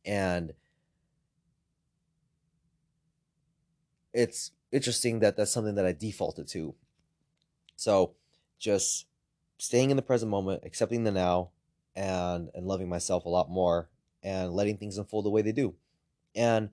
And 0.05 0.53
it's 4.15 4.51
interesting 4.71 5.19
that 5.19 5.35
that's 5.35 5.51
something 5.51 5.75
that 5.75 5.85
I 5.85 5.91
defaulted 5.91 6.47
to. 6.49 6.73
So 7.75 8.15
just 8.57 9.05
staying 9.57 9.91
in 9.91 9.97
the 9.97 10.01
present 10.01 10.31
moment, 10.31 10.63
accepting 10.65 11.03
the 11.03 11.11
now, 11.11 11.49
and 11.95 12.49
and 12.53 12.65
loving 12.65 12.89
myself 12.89 13.25
a 13.25 13.29
lot 13.29 13.49
more 13.49 13.89
and 14.23 14.53
letting 14.53 14.77
things 14.77 14.97
unfold 14.97 15.25
the 15.25 15.29
way 15.29 15.41
they 15.41 15.51
do. 15.51 15.75
And 16.35 16.69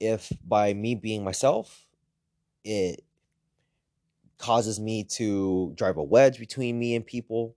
if 0.00 0.32
by 0.46 0.72
me 0.72 0.94
being 0.94 1.22
myself, 1.22 1.86
it 2.64 3.04
causes 4.38 4.80
me 4.80 5.04
to 5.04 5.72
drive 5.76 5.96
a 5.96 6.02
wedge 6.02 6.38
between 6.38 6.78
me 6.78 6.94
and 6.94 7.06
people, 7.06 7.56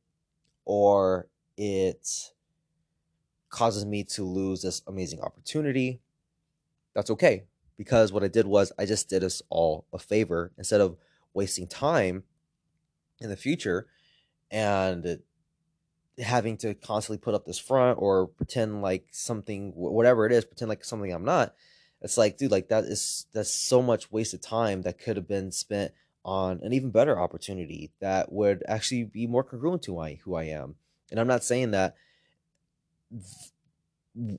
or 0.66 1.28
it 1.58 2.32
causes 3.50 3.86
me 3.86 4.04
to 4.04 4.24
lose 4.24 4.62
this 4.62 4.82
amazing 4.88 5.22
opportunity, 5.22 6.02
that's 6.94 7.10
okay. 7.10 7.46
Because 7.78 8.12
what 8.12 8.24
I 8.24 8.28
did 8.28 8.48
was 8.48 8.72
I 8.78 8.86
just 8.86 9.10
did 9.10 9.24
us 9.24 9.42
all 9.50 9.86
a 9.94 10.00
favor 10.00 10.52
instead 10.58 10.82
of 10.82 10.98
wasting 11.34 11.68
time 11.68 12.24
in 13.20 13.30
the 13.30 13.38
future 13.38 13.88
and 14.50 15.20
having 16.20 16.58
to 16.58 16.74
constantly 16.74 17.20
put 17.20 17.36
up 17.36 17.46
this 17.46 17.60
front 17.60 18.00
or 18.02 18.28
pretend 18.28 18.82
like 18.82 19.08
something 19.12 19.72
whatever 19.76 20.26
it 20.26 20.32
is 20.32 20.46
pretend 20.46 20.70
like 20.70 20.84
something 20.84 21.12
i'm 21.12 21.26
not. 21.26 21.54
It's 22.02 22.18
like 22.18 22.38
dude 22.38 22.52
like 22.52 22.70
that 22.70 22.86
is 22.86 23.26
that's 23.34 23.54
so 23.54 23.82
much 23.82 24.12
wasted 24.12 24.42
time 24.42 24.84
that 24.84 25.00
could 25.00 25.18
have 25.18 25.28
been 25.28 25.52
spent 25.52 25.94
on 26.24 26.60
an 26.64 26.74
even 26.74 26.92
better 26.92 27.20
opportunity 27.20 27.92
that 28.00 28.32
would 28.32 28.64
actually 28.68 29.04
be 29.04 29.28
more 29.28 29.44
congruent 29.44 29.84
to 29.84 30.00
I, 30.00 30.20
who 30.24 30.36
i 30.36 30.44
am. 30.44 30.76
And 31.12 31.20
i'm 31.20 31.28
not 31.28 31.44
saying 31.44 31.72
that 31.72 31.96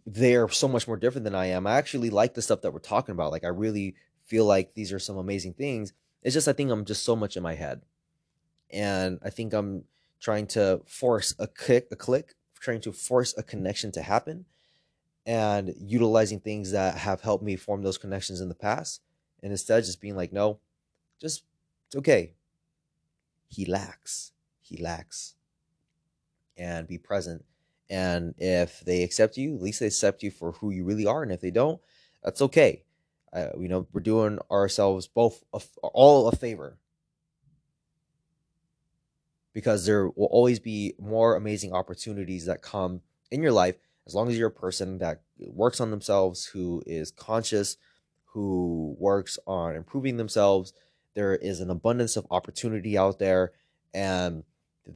they're 0.07 0.49
so 0.49 0.67
much 0.67 0.89
more 0.89 0.97
different 0.97 1.25
than 1.25 1.35
i 1.35 1.47
am. 1.47 1.67
I 1.67 1.77
actually 1.77 2.11
like 2.11 2.35
the 2.35 2.43
stuff 2.43 2.63
that 2.63 2.73
we're 2.73 2.81
talking 2.81 3.13
about. 3.13 3.33
Like 3.33 3.45
i 3.45 3.49
really 3.49 3.95
feel 4.25 4.45
like 4.45 4.75
these 4.75 4.93
are 4.93 4.99
some 4.99 5.17
amazing 5.17 5.55
things. 5.55 5.93
It's 6.23 6.35
just 6.35 6.49
i 6.49 6.53
think 6.53 6.71
i'm 6.71 6.85
just 6.85 7.05
so 7.05 7.15
much 7.15 7.37
in 7.37 7.43
my 7.43 7.55
head. 7.55 7.83
And 8.71 9.19
i 9.25 9.31
think 9.31 9.53
i'm 9.53 9.85
trying 10.21 10.47
to 10.49 10.81
force 10.87 11.35
a 11.39 11.47
click, 11.47 11.89
a 11.93 11.97
click, 11.97 12.35
trying 12.59 12.81
to 12.81 12.93
force 12.93 13.35
a 13.39 13.43
connection 13.43 13.93
to 13.93 14.03
happen, 14.03 14.45
and 15.25 15.75
utilizing 15.79 16.41
things 16.41 16.73
that 16.73 16.99
have 16.99 17.21
helped 17.21 17.45
me 17.45 17.55
form 17.55 17.83
those 17.83 17.99
connections 17.99 18.41
in 18.41 18.49
the 18.49 18.55
past, 18.55 19.01
and 19.43 19.53
instead 19.53 19.85
just 19.85 20.01
being 20.01 20.17
like, 20.17 20.33
no, 20.33 20.59
just 21.21 21.45
it's 21.87 21.97
okay. 21.97 22.33
He 23.49 23.65
lacks, 23.65 24.33
he 24.61 24.77
lacks, 24.77 25.35
and 26.57 26.87
be 26.87 26.99
present. 26.99 27.45
And 27.91 28.35
if 28.39 28.81
they 28.81 29.03
accept 29.03 29.37
you, 29.37 29.55
at 29.55 29.63
least 29.63 29.81
they 29.81 29.87
accept 29.87 30.23
you 30.23 30.31
for 30.31 30.53
who 30.53 30.71
you 30.71 30.85
really 30.85 31.07
are, 31.07 31.23
and 31.23 31.33
if 31.33 31.41
they 31.41 31.51
don't, 31.51 31.81
that's 32.23 32.43
okay. 32.43 32.83
Uh, 33.33 33.49
you 33.59 33.69
know, 33.69 33.87
we're 33.93 34.01
doing 34.01 34.39
ourselves 34.51 35.07
both 35.07 35.45
a, 35.53 35.61
all 35.83 36.29
a 36.29 36.37
favor 36.37 36.79
because 39.53 39.87
there 39.87 40.07
will 40.09 40.29
always 40.31 40.61
be 40.61 40.95
more 40.99 41.35
amazing 41.35 41.73
opportunities 41.73 42.47
that 42.47 42.63
come 42.63 43.01
in 43.31 43.43
your 43.43 43.53
life 43.53 43.77
as 44.07 44.15
long 44.15 44.29
as 44.29 44.39
you're 44.39 44.49
a 44.49 44.53
person 44.53 44.99
that 44.99 45.21
works 45.39 45.81
on 45.81 45.91
themselves, 45.91 46.47
who 46.47 46.83
is 46.87 47.11
conscious, 47.11 47.77
who 48.25 48.97
works 48.99 49.39
on 49.47 49.77
improving 49.77 50.17
themselves. 50.17 50.73
There 51.15 51.35
is 51.35 51.61
an 51.61 51.71
abundance 51.71 52.17
of 52.17 52.27
opportunity 52.31 52.97
out 52.97 53.19
there, 53.19 53.53
and 53.93 54.45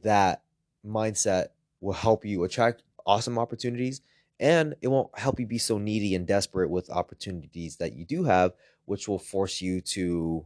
that 0.01 0.41
mindset 0.85 1.47
will 1.83 1.93
help 1.93 2.25
you 2.25 2.43
attract 2.43 2.83
awesome 3.05 3.37
opportunities 3.37 4.01
and 4.39 4.75
it 4.81 4.87
won't 4.87 5.17
help 5.17 5.39
you 5.39 5.45
be 5.45 5.57
so 5.57 5.77
needy 5.77 6.15
and 6.15 6.25
desperate 6.25 6.69
with 6.69 6.89
opportunities 6.89 7.77
that 7.77 7.93
you 7.93 8.05
do 8.05 8.23
have 8.23 8.53
which 8.85 9.07
will 9.07 9.19
force 9.19 9.61
you 9.61 9.81
to 9.81 10.45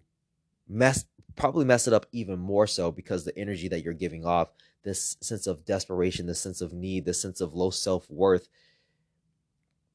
mess 0.67 1.05
probably 1.37 1.63
mess 1.63 1.87
it 1.87 1.93
up 1.93 2.05
even 2.11 2.39
more 2.39 2.67
so 2.67 2.91
because 2.91 3.23
the 3.23 3.37
energy 3.37 3.69
that 3.69 3.83
you're 3.83 3.93
giving 3.93 4.25
off, 4.25 4.49
this 4.83 5.15
sense 5.21 5.47
of 5.47 5.63
desperation, 5.65 6.25
this 6.25 6.41
sense 6.41 6.59
of 6.61 6.73
need, 6.73 7.05
this 7.05 7.21
sense 7.21 7.39
of 7.39 7.53
low 7.53 7.69
self 7.69 8.09
worth. 8.09 8.49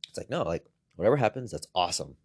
It's 0.09 0.17
like, 0.17 0.31
no, 0.31 0.43
like 0.43 0.65
whatever 0.97 1.17
happens, 1.17 1.51
that's 1.51 1.67
awesome. 1.75 2.17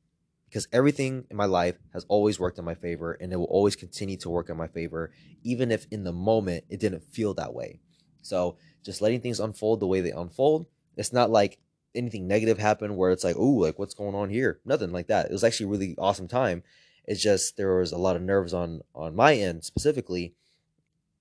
Because 0.47 0.67
everything 0.71 1.25
in 1.29 1.35
my 1.35 1.45
life 1.45 1.75
has 1.93 2.05
always 2.07 2.39
worked 2.39 2.57
in 2.57 2.63
my 2.63 2.75
favor 2.75 3.13
and 3.13 3.33
it 3.33 3.35
will 3.35 3.45
always 3.45 3.75
continue 3.75 4.17
to 4.17 4.29
work 4.29 4.49
in 4.49 4.55
my 4.55 4.67
favor, 4.67 5.11
even 5.43 5.71
if 5.71 5.87
in 5.91 6.03
the 6.05 6.13
moment 6.13 6.63
it 6.69 6.79
didn't 6.79 7.03
feel 7.03 7.33
that 7.33 7.53
way. 7.53 7.81
So 8.27 8.57
just 8.83 9.01
letting 9.01 9.21
things 9.21 9.39
unfold 9.39 9.79
the 9.79 9.87
way 9.87 10.01
they 10.01 10.11
unfold. 10.11 10.65
It's 10.95 11.13
not 11.13 11.29
like 11.29 11.59
anything 11.95 12.27
negative 12.27 12.57
happened 12.57 12.97
where 12.97 13.11
it's 13.11 13.23
like, 13.23 13.35
oh, 13.37 13.53
like 13.53 13.79
what's 13.79 13.93
going 13.93 14.15
on 14.15 14.29
here? 14.29 14.59
Nothing 14.65 14.91
like 14.91 15.07
that. 15.07 15.27
It 15.27 15.31
was 15.31 15.43
actually 15.43 15.67
a 15.67 15.69
really 15.69 15.95
awesome 15.97 16.27
time. 16.27 16.63
It's 17.05 17.21
just 17.21 17.55
there 17.57 17.77
was 17.77 17.91
a 17.91 17.97
lot 17.97 18.15
of 18.15 18.21
nerves 18.21 18.53
on 18.53 18.81
on 18.93 19.15
my 19.15 19.33
end 19.35 19.63
specifically 19.63 20.33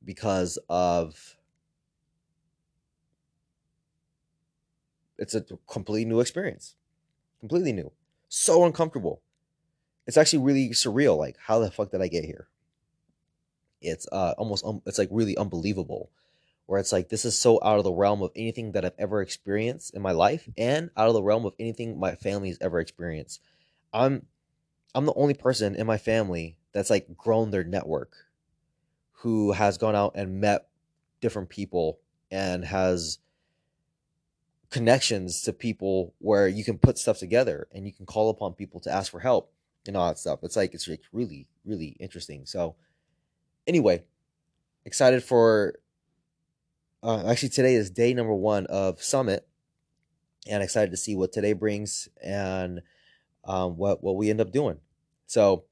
because 0.04 0.58
of 0.68 1.36
it's 5.16 5.34
a 5.34 5.44
completely 5.68 6.04
new 6.04 6.20
experience. 6.20 6.74
Completely 7.38 7.72
new. 7.72 7.92
So 8.28 8.64
uncomfortable. 8.64 9.22
It's 10.06 10.16
actually 10.16 10.42
really 10.42 10.70
surreal 10.70 11.16
like 11.16 11.36
how 11.46 11.60
the 11.60 11.70
fuck 11.70 11.92
did 11.92 12.02
I 12.02 12.08
get 12.08 12.24
here? 12.24 12.48
It's 13.80 14.08
uh 14.10 14.34
almost 14.38 14.64
um, 14.64 14.82
it's 14.86 14.98
like 14.98 15.08
really 15.12 15.36
unbelievable 15.36 16.10
where 16.66 16.80
it's 16.80 16.92
like 16.92 17.08
this 17.08 17.24
is 17.24 17.38
so 17.38 17.60
out 17.62 17.78
of 17.78 17.84
the 17.84 17.92
realm 17.92 18.22
of 18.22 18.32
anything 18.36 18.72
that 18.72 18.84
I've 18.84 18.98
ever 18.98 19.22
experienced 19.22 19.94
in 19.94 20.02
my 20.02 20.12
life 20.12 20.48
and 20.58 20.90
out 20.96 21.08
of 21.08 21.14
the 21.14 21.22
realm 21.22 21.46
of 21.46 21.54
anything 21.58 21.98
my 21.98 22.14
family's 22.14 22.58
ever 22.60 22.80
experienced. 22.80 23.40
I'm 23.92 24.26
I'm 24.94 25.06
the 25.06 25.14
only 25.14 25.34
person 25.34 25.74
in 25.74 25.86
my 25.86 25.98
family 25.98 26.56
that's 26.72 26.90
like 26.90 27.16
grown 27.16 27.50
their 27.50 27.64
network 27.64 28.14
who 29.20 29.52
has 29.52 29.78
gone 29.78 29.94
out 29.94 30.12
and 30.14 30.40
met 30.40 30.68
different 31.20 31.48
people 31.48 31.98
and 32.30 32.64
has 32.64 33.18
connections 34.70 35.42
to 35.42 35.52
people 35.52 36.12
where 36.18 36.48
you 36.48 36.64
can 36.64 36.78
put 36.78 36.98
stuff 36.98 37.18
together 37.18 37.68
and 37.72 37.86
you 37.86 37.92
can 37.92 38.06
call 38.06 38.30
upon 38.30 38.52
people 38.52 38.80
to 38.80 38.90
ask 38.90 39.10
for 39.10 39.20
help 39.20 39.52
and 39.86 39.96
all 39.96 40.08
that 40.08 40.18
stuff. 40.18 40.40
It's 40.42 40.56
like 40.56 40.74
it's 40.74 40.88
really, 41.12 41.46
really 41.64 41.96
interesting. 42.00 42.46
So 42.46 42.74
anyway, 43.66 44.02
excited 44.84 45.22
for 45.22 45.74
uh, 47.06 47.22
actually 47.28 47.50
today 47.50 47.74
is 47.74 47.88
day 47.88 48.12
number 48.12 48.34
one 48.34 48.66
of 48.66 49.00
Summit 49.00 49.46
and 50.48 50.60
excited 50.60 50.90
to 50.90 50.96
see 50.96 51.14
what 51.14 51.32
today 51.32 51.52
brings 51.52 52.08
and 52.22 52.82
um, 53.44 53.76
what 53.76 54.02
what 54.02 54.16
we 54.16 54.28
end 54.28 54.40
up 54.40 54.50
doing. 54.50 54.78
So 55.26 55.64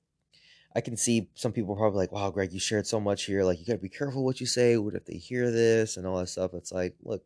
I 0.76 0.80
can 0.80 0.96
see 0.96 1.28
some 1.34 1.50
people 1.50 1.74
probably 1.74 1.98
like, 1.98 2.12
wow, 2.12 2.30
Greg, 2.30 2.52
you 2.52 2.60
shared 2.60 2.86
so 2.86 3.00
much 3.00 3.24
here. 3.24 3.42
Like, 3.42 3.58
you 3.58 3.66
got 3.66 3.74
to 3.74 3.78
be 3.78 3.88
careful 3.88 4.24
what 4.24 4.40
you 4.40 4.46
say. 4.46 4.76
What 4.76 4.94
if 4.94 5.04
they 5.06 5.16
hear 5.16 5.50
this 5.50 5.96
and 5.96 6.06
all 6.06 6.18
that 6.18 6.28
stuff? 6.28 6.54
It's 6.54 6.70
like, 6.70 6.94
look, 7.02 7.24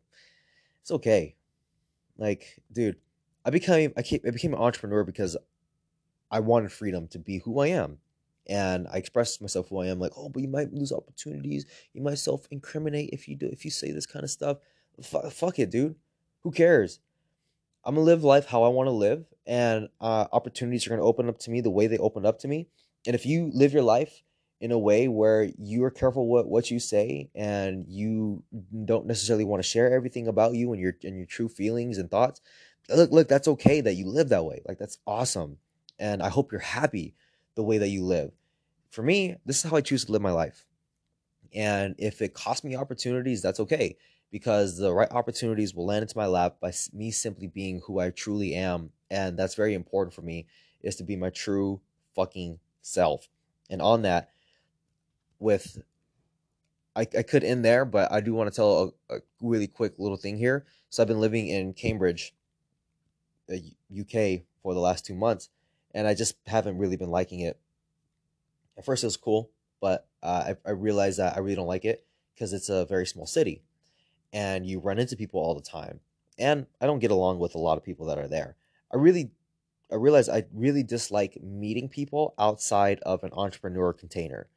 it's 0.81 0.91
okay. 0.91 1.35
Like, 2.17 2.59
dude, 2.71 2.97
I 3.45 3.51
became 3.51 3.93
I 3.95 4.01
became 4.01 4.53
an 4.53 4.59
entrepreneur 4.59 5.03
because 5.03 5.37
I 6.31 6.39
wanted 6.39 6.71
freedom 6.71 7.07
to 7.09 7.19
be 7.19 7.39
who 7.39 7.59
I 7.59 7.67
am. 7.67 7.99
And 8.49 8.87
I 8.91 8.97
expressed 8.97 9.41
myself 9.41 9.69
who 9.69 9.79
I 9.79 9.87
am, 9.87 9.99
like, 9.99 10.13
oh, 10.17 10.27
but 10.27 10.41
you 10.41 10.47
might 10.47 10.73
lose 10.73 10.91
opportunities. 10.91 11.67
You 11.93 12.01
might 12.01 12.17
self 12.17 12.47
incriminate 12.49 13.11
if 13.13 13.27
you 13.27 13.35
do 13.35 13.47
if 13.47 13.63
you 13.63 13.71
say 13.71 13.91
this 13.91 14.07
kind 14.07 14.23
of 14.23 14.31
stuff. 14.31 14.57
F- 14.99 15.31
fuck 15.31 15.59
it, 15.59 15.69
dude. 15.69 15.95
Who 16.41 16.51
cares? 16.51 16.99
I'm 17.85 17.95
gonna 17.95 18.05
live 18.05 18.23
life 18.23 18.47
how 18.47 18.63
I 18.63 18.69
want 18.69 18.87
to 18.87 18.91
live, 18.91 19.25
and 19.45 19.87
uh, 20.01 20.25
opportunities 20.31 20.85
are 20.85 20.89
gonna 20.89 21.03
open 21.03 21.29
up 21.29 21.37
to 21.39 21.51
me 21.51 21.61
the 21.61 21.69
way 21.69 21.87
they 21.87 21.97
opened 21.97 22.25
up 22.25 22.39
to 22.39 22.47
me. 22.47 22.67
And 23.05 23.15
if 23.15 23.25
you 23.25 23.51
live 23.53 23.71
your 23.71 23.83
life 23.83 24.23
in 24.59 24.71
a 24.71 24.79
way 24.79 25.07
where 25.07 25.49
you 25.57 25.83
are 25.85 25.91
careful 25.91 26.27
what 26.27 26.47
what 26.47 26.69
you 26.69 26.79
say 26.79 27.29
and 27.33 27.85
you 27.87 28.43
don't 28.85 29.05
necessarily 29.05 29.45
want 29.45 29.63
to 29.63 29.67
share 29.69 29.93
everything 29.93 30.27
about 30.27 30.53
you 30.53 30.73
and 30.73 30.81
your 30.81 30.93
and 31.03 31.15
your 31.15 31.25
true 31.25 31.47
feelings 31.47 31.97
and 31.97 32.11
thoughts, 32.11 32.41
look 32.89 33.11
look 33.11 33.27
that's 33.27 33.47
okay 33.47 33.81
that 33.81 33.93
you 33.93 34.07
live 34.07 34.29
that 34.29 34.45
way. 34.45 34.61
Like 34.67 34.77
that's 34.77 34.97
awesome, 35.07 35.57
and 35.97 36.21
I 36.21 36.29
hope 36.29 36.51
you're 36.51 36.61
happy 36.61 37.15
the 37.55 37.63
way 37.63 37.77
that 37.77 37.89
you 37.89 38.03
live. 38.03 38.31
For 38.89 39.03
me, 39.03 39.35
this 39.45 39.63
is 39.63 39.69
how 39.69 39.77
I 39.77 39.81
choose 39.81 40.05
to 40.05 40.11
live 40.11 40.21
my 40.21 40.31
life. 40.31 40.65
And 41.53 41.95
if 41.97 42.21
it 42.21 42.33
costs 42.33 42.63
me 42.63 42.75
opportunities, 42.75 43.41
that's 43.41 43.59
okay 43.59 43.97
because 44.31 44.77
the 44.77 44.93
right 44.93 45.11
opportunities 45.11 45.73
will 45.73 45.85
land 45.85 46.03
into 46.03 46.17
my 46.17 46.27
lap 46.27 46.57
by 46.61 46.71
me 46.93 47.11
simply 47.11 47.47
being 47.47 47.81
who 47.85 47.99
I 47.99 48.11
truly 48.11 48.53
am. 48.53 48.91
And 49.09 49.37
that's 49.37 49.55
very 49.55 49.73
important 49.73 50.13
for 50.13 50.21
me 50.21 50.45
is 50.81 50.95
to 50.97 51.03
be 51.03 51.15
my 51.15 51.29
true 51.29 51.81
fucking 52.15 52.59
self. 52.81 53.27
And 53.69 53.81
on 53.81 54.03
that, 54.03 54.29
with 55.39 55.81
I, 56.95 57.01
I 57.17 57.23
could 57.23 57.43
end 57.43 57.63
there, 57.63 57.85
but 57.85 58.11
I 58.11 58.19
do 58.19 58.33
want 58.33 58.51
to 58.51 58.55
tell 58.55 58.93
a, 59.09 59.15
a 59.15 59.19
really 59.41 59.67
quick 59.67 59.93
little 59.97 60.17
thing 60.17 60.37
here. 60.37 60.65
So 60.89 61.01
I've 61.01 61.07
been 61.07 61.21
living 61.21 61.47
in 61.47 61.73
Cambridge, 61.73 62.33
UK, 63.49 64.15
uh, 64.15 64.37
for 64.61 64.73
the 64.73 64.79
last 64.79 65.05
two 65.05 65.15
months, 65.15 65.49
and 65.93 66.07
I 66.07 66.13
just 66.13 66.35
haven't 66.45 66.77
really 66.77 66.97
been 66.97 67.11
liking 67.11 67.39
it. 67.39 67.57
At 68.79 68.85
first, 68.85 69.03
it 69.03 69.07
was 69.07 69.17
cool, 69.17 69.51
but 69.81 70.07
uh, 70.23 70.53
I, 70.65 70.69
I 70.69 70.71
realized 70.71 71.19
that 71.19 71.35
I 71.35 71.41
really 71.41 71.55
don't 71.55 71.67
like 71.67 71.85
it 71.85 72.05
because 72.33 72.53
it's 72.53 72.69
a 72.69 72.85
very 72.85 73.05
small 73.05 73.25
city 73.25 73.61
and 74.31 74.65
you 74.65 74.79
run 74.79 74.99
into 74.99 75.17
people 75.17 75.41
all 75.41 75.53
the 75.53 75.61
time. 75.61 75.99
And 76.37 76.65
I 76.79 76.85
don't 76.85 76.99
get 76.99 77.11
along 77.11 77.39
with 77.39 77.55
a 77.55 77.59
lot 77.59 77.77
of 77.77 77.83
people 77.83 78.05
that 78.05 78.17
are 78.17 78.27
there. 78.27 78.55
I 78.93 78.95
really 78.95 79.31
I 79.91 79.95
realize 79.95 80.29
I 80.29 80.45
really 80.53 80.83
dislike 80.83 81.41
meeting 81.43 81.89
people 81.89 82.35
outside 82.39 82.99
of 83.01 83.23
an 83.23 83.31
entrepreneur 83.33 83.91
container. 83.91 84.47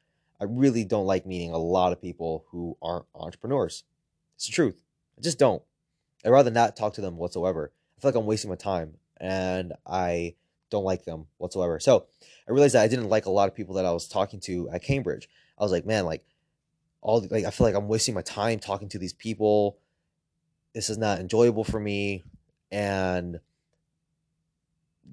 I 0.40 0.44
really 0.44 0.84
don't 0.84 1.06
like 1.06 1.26
meeting 1.26 1.52
a 1.52 1.58
lot 1.58 1.92
of 1.92 2.00
people 2.00 2.44
who 2.50 2.76
aren't 2.80 3.06
entrepreneurs. 3.14 3.84
It's 4.36 4.46
the 4.46 4.52
truth. 4.52 4.82
I 5.18 5.22
just 5.22 5.38
don't. 5.38 5.62
I'd 6.24 6.30
rather 6.30 6.50
not 6.50 6.76
talk 6.76 6.94
to 6.94 7.00
them 7.00 7.16
whatsoever. 7.16 7.72
I 7.96 8.00
feel 8.00 8.10
like 8.10 8.16
I'm 8.16 8.26
wasting 8.26 8.50
my 8.50 8.56
time 8.56 8.98
and 9.16 9.72
I 9.86 10.34
don't 10.72 10.84
like 10.84 11.04
them 11.04 11.26
whatsoever. 11.38 11.78
So 11.78 12.06
I 12.48 12.52
realized 12.52 12.74
that 12.74 12.82
I 12.82 12.88
didn't 12.88 13.08
like 13.08 13.26
a 13.26 13.30
lot 13.30 13.48
of 13.48 13.54
people 13.54 13.76
that 13.76 13.84
I 13.84 13.92
was 13.92 14.08
talking 14.08 14.40
to 14.40 14.68
at 14.70 14.82
Cambridge. 14.82 15.28
I 15.58 15.62
was 15.62 15.70
like, 15.70 15.86
man, 15.86 16.04
like 16.04 16.24
all 17.00 17.24
like 17.30 17.44
I 17.44 17.50
feel 17.50 17.66
like 17.66 17.76
I'm 17.76 17.88
wasting 17.88 18.14
my 18.14 18.22
time 18.22 18.58
talking 18.58 18.88
to 18.88 18.98
these 18.98 19.12
people. 19.12 19.78
This 20.74 20.90
is 20.90 20.98
not 20.98 21.20
enjoyable 21.20 21.62
for 21.62 21.78
me, 21.78 22.24
and 22.72 23.38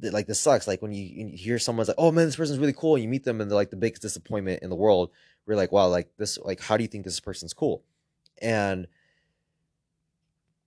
like 0.01 0.27
this 0.27 0.39
sucks. 0.39 0.67
Like 0.67 0.81
when 0.81 0.93
you, 0.93 1.03
you, 1.03 1.37
hear 1.37 1.59
someone's 1.59 1.89
like, 1.89 1.97
"Oh 1.99 2.11
man, 2.11 2.25
this 2.25 2.37
person's 2.37 2.59
really 2.59 2.73
cool," 2.73 2.95
and 2.95 3.03
you 3.03 3.09
meet 3.09 3.25
them 3.25 3.41
and 3.41 3.51
they're 3.51 3.55
like 3.55 3.69
the 3.69 3.75
biggest 3.75 4.01
disappointment 4.01 4.63
in 4.63 4.69
the 4.69 4.75
world. 4.75 5.11
We're 5.45 5.55
like, 5.55 5.71
"Wow, 5.71 5.87
like 5.87 6.09
this, 6.17 6.37
like 6.39 6.61
how 6.61 6.77
do 6.77 6.83
you 6.83 6.87
think 6.87 7.03
this 7.03 7.19
person's 7.19 7.53
cool?" 7.53 7.83
And 8.41 8.87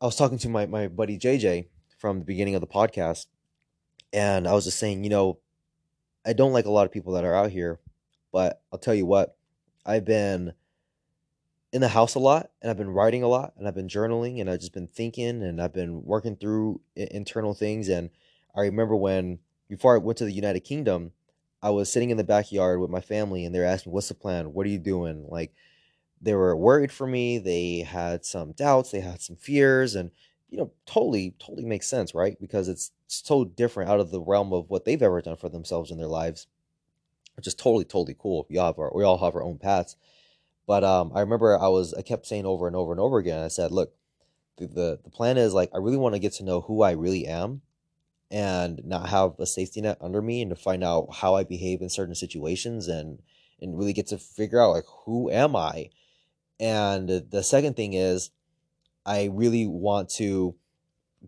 I 0.01 0.05
was 0.05 0.17
talking 0.17 0.39
to 0.39 0.49
my 0.49 0.67
my 0.67 0.89
buddy 0.89 1.19
JJ 1.19 1.67
from 1.99 2.19
the 2.19 2.25
beginning 2.25 2.55
of 2.55 2.61
the 2.61 2.67
podcast, 2.67 3.27
and 4.13 4.47
I 4.47 4.53
was 4.53 4.65
just 4.65 4.79
saying, 4.79 5.05
you 5.05 5.11
know, 5.11 5.39
I 6.25 6.33
don't 6.33 6.53
like 6.53 6.67
a 6.67 6.71
lot 6.71 6.87
of 6.87 6.93
people 6.93 7.15
that 7.15 7.25
are 7.25 7.35
out 7.35 7.51
here, 7.51 7.81
but 8.33 8.63
I'll 8.73 8.79
tell 8.79 8.95
you 8.95 9.07
what, 9.07 9.37
I've 9.85 10.05
been 10.05 10.53
in 11.73 11.81
the 11.81 11.89
house 11.89 12.15
a 12.15 12.19
lot 12.19 12.51
and 12.61 12.71
I've 12.71 12.77
been 12.77 12.91
writing 12.91 13.23
a 13.23 13.29
lot 13.29 13.55
and 13.57 13.67
I've 13.67 13.75
been 13.75 13.89
journaling 13.89 14.41
and 14.41 14.51
I've 14.51 14.61
just 14.61 14.75
been 14.75 14.87
thinking 14.87 15.43
and 15.43 15.61
I've 15.61 15.73
been 15.73 16.05
working 16.05 16.37
through 16.37 16.81
internal 16.95 17.55
things 17.55 17.89
and 17.89 18.11
I 18.55 18.61
remember 18.63 18.95
when 18.95 19.39
before 19.69 19.95
I 19.95 19.99
went 19.99 20.19
to 20.19 20.27
the 20.27 20.33
United 20.33 20.61
Kingdom, 20.61 21.13
I 21.63 21.71
was 21.71 21.91
sitting 21.91 22.11
in 22.11 22.19
the 22.19 22.25
backyard 22.25 22.81
with 22.81 22.91
my 22.91 23.01
family 23.01 23.45
and 23.45 23.55
they're 23.55 23.65
asking, 23.65 23.93
"What's 23.93 24.09
the 24.09 24.15
plan? 24.15 24.53
What 24.53 24.67
are 24.67 24.71
you 24.71 24.79
doing?" 24.79 25.27
Like 25.29 25.55
they 26.21 26.35
were 26.35 26.57
worried 26.57 26.93
for 26.93 27.07
me. 27.07 27.39
They 27.39 27.81
had 27.81 28.25
some 28.25 28.53
doubts. 28.53 28.91
They 28.91 29.01
had 29.01 29.21
some 29.21 29.37
fears, 29.37 29.95
and 29.95 30.11
you 30.51 30.59
know, 30.59 30.71
totally, 30.87 31.35
totally 31.39 31.65
makes 31.65 31.89
sense, 31.89 32.15
right? 32.15 32.39
Because 32.41 32.69
it's 32.69 32.93
so 33.15 33.45
different 33.45 33.91
out 33.91 34.01
of 34.01 34.11
the 34.11 34.21
realm 34.21 34.53
of 34.53 34.71
what 34.71 34.85
they've 34.85 35.03
ever 35.03 35.21
done 35.21 35.37
for 35.37 35.49
themselves 35.49 35.91
in 35.91 35.99
their 35.99 36.07
lives, 36.07 36.47
which 37.37 37.47
is 37.47 37.55
totally, 37.55 37.85
totally 37.85 38.17
cool. 38.19 38.47
We 38.49 38.59
all 38.59 38.67
have 38.67 38.79
our, 38.79 38.93
we 38.95 39.05
all 39.05 39.19
have 39.19 39.35
our 39.35 39.43
own 39.43 39.59
paths. 39.59 39.97
But 40.67 40.85
um, 40.85 41.13
I 41.15 41.21
remember 41.21 41.59
I 41.59 41.69
was, 41.69 41.93
I 41.95 42.03
kept 42.03 42.27
saying 42.27 42.47
over 42.47 42.67
and 42.67 42.77
over 42.77 42.93
and 42.93 43.01
over 43.01 43.19
again. 43.19 43.43
I 43.43 43.49
said, 43.49 43.73
"Look, 43.73 43.95
the, 44.57 44.67
the, 44.67 45.01
the 45.05 45.11
plan 45.11 45.37
is 45.37 45.55
like 45.55 45.71
I 45.75 45.79
really 45.79 45.97
want 45.97 46.15
to 46.15 46.21
get 46.21 46.33
to 46.35 46.45
know 46.45 46.61
who 46.61 46.83
I 46.83 46.93
really 46.93 47.27
am 47.27 47.63
and 48.31 48.81
not 48.85 49.09
have 49.11 49.35
a 49.39 49.47
safety 49.47 49.81
net 49.81 49.99
under 50.01 50.23
me 50.23 50.41
and 50.41 50.51
to 50.51 50.57
find 50.57 50.83
out 50.83 51.09
how 51.17 51.35
I 51.35 51.45
behave 51.45 51.83
in 51.83 51.91
certain 51.91 52.15
situations 52.15 52.89
and 52.89 53.19
and 53.61 53.79
really 53.79 53.93
get 53.93 54.09
to 54.09 54.19
figure 54.19 54.61
out 54.61 54.73
like 54.73 54.85
who 55.05 55.31
am 55.31 55.55
I. 55.55 55.91
And 56.59 57.09
the 57.09 57.43
second 57.43 57.77
thing 57.77 57.93
is 57.93 58.31
I 59.05 59.31
really 59.33 59.67
want 59.67 60.09
to 60.11 60.55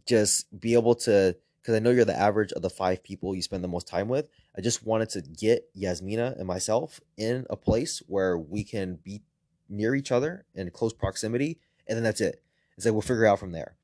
just 0.07 0.59
be 0.59 0.75
able 0.75 0.95
to 0.97 1.37
because 1.65 1.75
I 1.75 1.79
know 1.79 1.91
you're 1.91 2.05
the 2.05 2.19
average 2.19 2.53
of 2.53 2.61
the 2.61 2.69
five 2.69 3.03
people 3.03 3.35
you 3.35 3.41
spend 3.41 3.65
the 3.65 3.69
most 3.69 3.89
time 3.89 4.07
with. 4.07 4.29
I 4.55 4.61
just 4.61 4.85
wanted 4.85 5.09
to 5.11 5.23
get 5.23 5.71
Yasmina 5.75 6.35
and 6.39 6.47
myself 6.47 7.01
in 7.17 7.47
a 7.49 7.57
place 7.57 8.03
where 8.07 8.37
we 8.37 8.65
can 8.65 8.97
be 9.03 9.23
near 9.71 9.95
each 9.95 10.13
other 10.13 10.45
in 10.55 10.71
close 10.71 10.93
proximity, 10.93 11.59
and 11.89 11.97
then 11.97 12.05
that's 12.05 12.21
it. 12.21 12.43
It's 12.77 12.85
like 12.85 12.93
we'll 12.93 13.01
figure 13.01 13.25
out 13.25 13.39
from 13.39 13.53
there, 13.53 13.77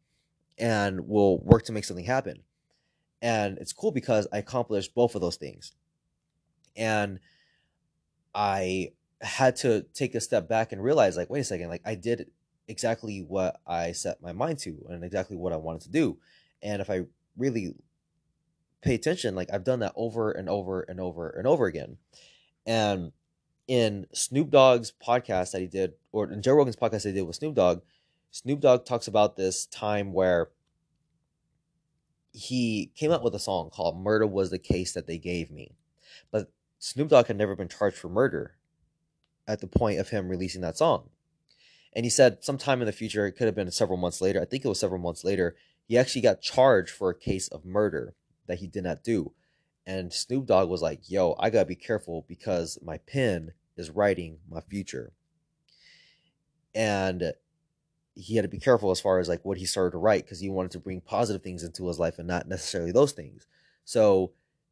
and 0.58 1.08
we'll 1.08 1.38
work 1.38 1.64
to 1.64 1.72
make 1.72 1.86
something 1.86 2.04
happen. 2.04 2.42
And 3.22 3.56
it's 3.56 3.72
cool 3.72 3.92
because 3.92 4.28
I 4.30 4.38
accomplished 4.38 4.94
both 4.94 5.14
of 5.14 5.22
those 5.22 5.36
things. 5.36 5.72
And 6.76 7.18
I 8.34 8.92
had 9.22 9.56
to 9.56 9.86
take 9.94 10.14
a 10.14 10.20
step 10.20 10.50
back 10.50 10.72
and 10.72 10.82
realize, 10.82 11.16
like, 11.16 11.30
wait 11.30 11.40
a 11.40 11.44
second, 11.44 11.70
like, 11.70 11.82
I 11.86 11.94
did 11.94 12.30
exactly 12.68 13.20
what 13.20 13.58
I 13.66 13.92
set 13.92 14.20
my 14.20 14.32
mind 14.32 14.58
to 14.60 14.84
and 14.90 15.02
exactly 15.02 15.38
what 15.38 15.54
I 15.54 15.56
wanted 15.56 15.80
to 15.82 15.90
do. 15.90 16.18
And 16.62 16.82
if 16.82 16.90
I 16.90 17.04
really 17.40 17.74
pay 18.82 18.94
attention, 18.94 19.34
like, 19.34 19.48
I've 19.52 19.64
done 19.64 19.80
that 19.80 19.92
over 19.96 20.30
and 20.30 20.48
over 20.48 20.82
and 20.82 21.00
over 21.00 21.28
and 21.28 21.46
over 21.46 21.66
again. 21.66 21.96
And 22.66 23.12
in 23.66 24.06
Snoop 24.12 24.50
Dogg's 24.50 24.92
podcast 25.04 25.52
that 25.52 25.60
he 25.60 25.66
did, 25.66 25.94
or 26.12 26.30
in 26.30 26.42
Joe 26.42 26.54
Rogan's 26.54 26.76
podcast 26.76 27.04
they 27.04 27.12
did 27.12 27.22
with 27.22 27.36
Snoop 27.36 27.54
Dogg, 27.54 27.82
Snoop 28.30 28.60
Dogg 28.60 28.84
talks 28.84 29.08
about 29.08 29.36
this 29.36 29.66
time 29.66 30.12
where 30.12 30.50
he 32.32 32.92
came 32.94 33.10
up 33.10 33.22
with 33.22 33.34
a 33.34 33.40
song 33.40 33.70
called 33.70 33.98
Murder 34.00 34.26
Was 34.26 34.50
the 34.50 34.58
Case 34.58 34.92
That 34.92 35.06
They 35.06 35.18
Gave 35.18 35.50
Me. 35.50 35.72
But 36.30 36.50
Snoop 36.78 37.08
Dogg 37.08 37.26
had 37.26 37.36
never 37.36 37.56
been 37.56 37.68
charged 37.68 37.96
for 37.96 38.08
murder 38.08 38.54
at 39.48 39.60
the 39.60 39.66
point 39.66 39.98
of 39.98 40.10
him 40.10 40.28
releasing 40.28 40.60
that 40.60 40.78
song. 40.78 41.10
And 41.92 42.06
he 42.06 42.10
said 42.10 42.44
sometime 42.44 42.80
in 42.80 42.86
the 42.86 42.92
future, 42.92 43.26
it 43.26 43.32
could 43.32 43.46
have 43.46 43.56
been 43.56 43.70
several 43.72 43.98
months 43.98 44.20
later, 44.20 44.40
I 44.40 44.44
think 44.44 44.64
it 44.64 44.68
was 44.68 44.78
several 44.78 45.00
months 45.00 45.24
later, 45.24 45.56
he 45.90 45.98
actually 45.98 46.20
got 46.20 46.40
charged 46.40 46.92
for 46.92 47.10
a 47.10 47.18
case 47.18 47.48
of 47.48 47.64
murder 47.64 48.14
that 48.46 48.60
he 48.60 48.68
did 48.68 48.84
not 48.84 49.02
do. 49.02 49.32
And 49.84 50.12
Snoop 50.12 50.46
Dogg 50.46 50.68
was 50.68 50.82
like, 50.82 51.10
yo, 51.10 51.34
I 51.40 51.50
gotta 51.50 51.66
be 51.66 51.74
careful 51.74 52.24
because 52.28 52.78
my 52.80 52.98
pen 52.98 53.54
is 53.76 53.90
writing 53.90 54.38
my 54.48 54.60
future. 54.60 55.10
And 56.76 57.32
he 58.14 58.36
had 58.36 58.44
to 58.44 58.48
be 58.48 58.60
careful 58.60 58.92
as 58.92 59.00
far 59.00 59.18
as 59.18 59.28
like 59.28 59.44
what 59.44 59.58
he 59.58 59.66
started 59.66 59.90
to 59.90 59.98
write 59.98 60.22
because 60.22 60.38
he 60.38 60.48
wanted 60.48 60.70
to 60.70 60.78
bring 60.78 61.00
positive 61.00 61.42
things 61.42 61.64
into 61.64 61.88
his 61.88 61.98
life 61.98 62.20
and 62.20 62.28
not 62.28 62.46
necessarily 62.46 62.92
those 62.92 63.10
things. 63.10 63.48
So 63.84 64.30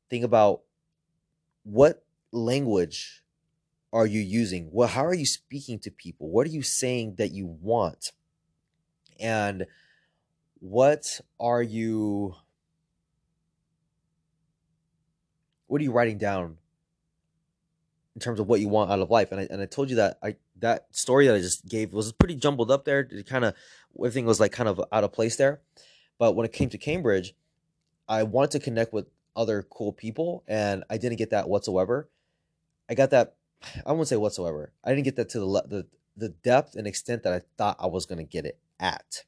think 0.08 0.24
about 0.24 0.60
what 1.64 2.04
language 2.30 3.24
are 3.92 4.06
you 4.06 4.20
using? 4.20 4.68
Well, 4.70 4.86
how 4.86 5.04
are 5.04 5.14
you 5.14 5.26
speaking 5.26 5.80
to 5.80 5.90
people? 5.90 6.28
What 6.28 6.46
are 6.46 6.50
you 6.50 6.62
saying 6.62 7.16
that 7.16 7.32
you 7.32 7.46
want? 7.60 8.12
And 9.18 9.66
what 10.60 11.20
are 11.38 11.62
you 11.62 12.34
what 15.66 15.80
are 15.80 15.84
you 15.84 15.92
writing 15.92 16.18
down 16.18 16.56
in 18.18 18.20
terms 18.20 18.40
of 18.40 18.48
what 18.48 18.58
you 18.58 18.68
want 18.68 18.90
out 18.90 18.98
of 18.98 19.10
life. 19.10 19.30
And 19.30 19.40
I 19.40 19.46
and 19.48 19.62
I 19.62 19.66
told 19.66 19.90
you 19.90 19.96
that 19.96 20.18
I 20.20 20.34
that 20.56 20.86
story 20.90 21.28
that 21.28 21.36
I 21.36 21.38
just 21.38 21.68
gave 21.68 21.92
was 21.92 22.10
pretty 22.12 22.34
jumbled 22.34 22.68
up 22.68 22.84
there. 22.84 23.06
It 23.08 23.26
kind 23.26 23.44
of 23.44 23.54
everything 23.96 24.24
was 24.24 24.40
like 24.40 24.50
kind 24.50 24.68
of 24.68 24.80
out 24.90 25.04
of 25.04 25.12
place 25.12 25.36
there. 25.36 25.60
But 26.18 26.34
when 26.34 26.44
it 26.44 26.52
came 26.52 26.68
to 26.70 26.78
Cambridge, 26.78 27.34
I 28.08 28.24
wanted 28.24 28.50
to 28.52 28.58
connect 28.58 28.92
with 28.92 29.06
other 29.36 29.62
cool 29.62 29.92
people, 29.92 30.42
and 30.48 30.82
I 30.90 30.98
didn't 30.98 31.18
get 31.18 31.30
that 31.30 31.48
whatsoever. 31.48 32.08
I 32.90 32.94
got 32.94 33.10
that. 33.10 33.36
I 33.86 33.92
won't 33.92 34.08
say 34.08 34.16
whatsoever. 34.16 34.72
I 34.82 34.90
didn't 34.90 35.04
get 35.04 35.14
that 35.14 35.28
to 35.28 35.38
the 35.38 35.46
the 35.68 35.86
the 36.16 36.30
depth 36.30 36.74
and 36.74 36.88
extent 36.88 37.22
that 37.22 37.32
I 37.32 37.42
thought 37.56 37.76
I 37.78 37.86
was 37.86 38.04
going 38.04 38.18
to 38.18 38.24
get 38.24 38.46
it 38.46 38.58
at, 38.80 39.22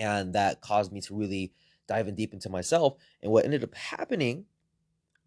and 0.00 0.32
that 0.32 0.62
caused 0.62 0.92
me 0.92 1.00
to 1.02 1.14
really 1.14 1.52
dive 1.86 2.08
in 2.08 2.14
deep 2.14 2.32
into 2.32 2.48
myself. 2.48 2.96
And 3.22 3.30
what 3.30 3.44
ended 3.44 3.62
up 3.62 3.74
happening, 3.74 4.46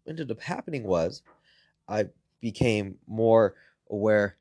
ended 0.06 0.30
up 0.30 0.40
happening 0.40 0.82
was, 0.82 1.22
I 1.88 2.06
became 2.40 2.96
more 3.06 3.54
aware. 3.88 4.36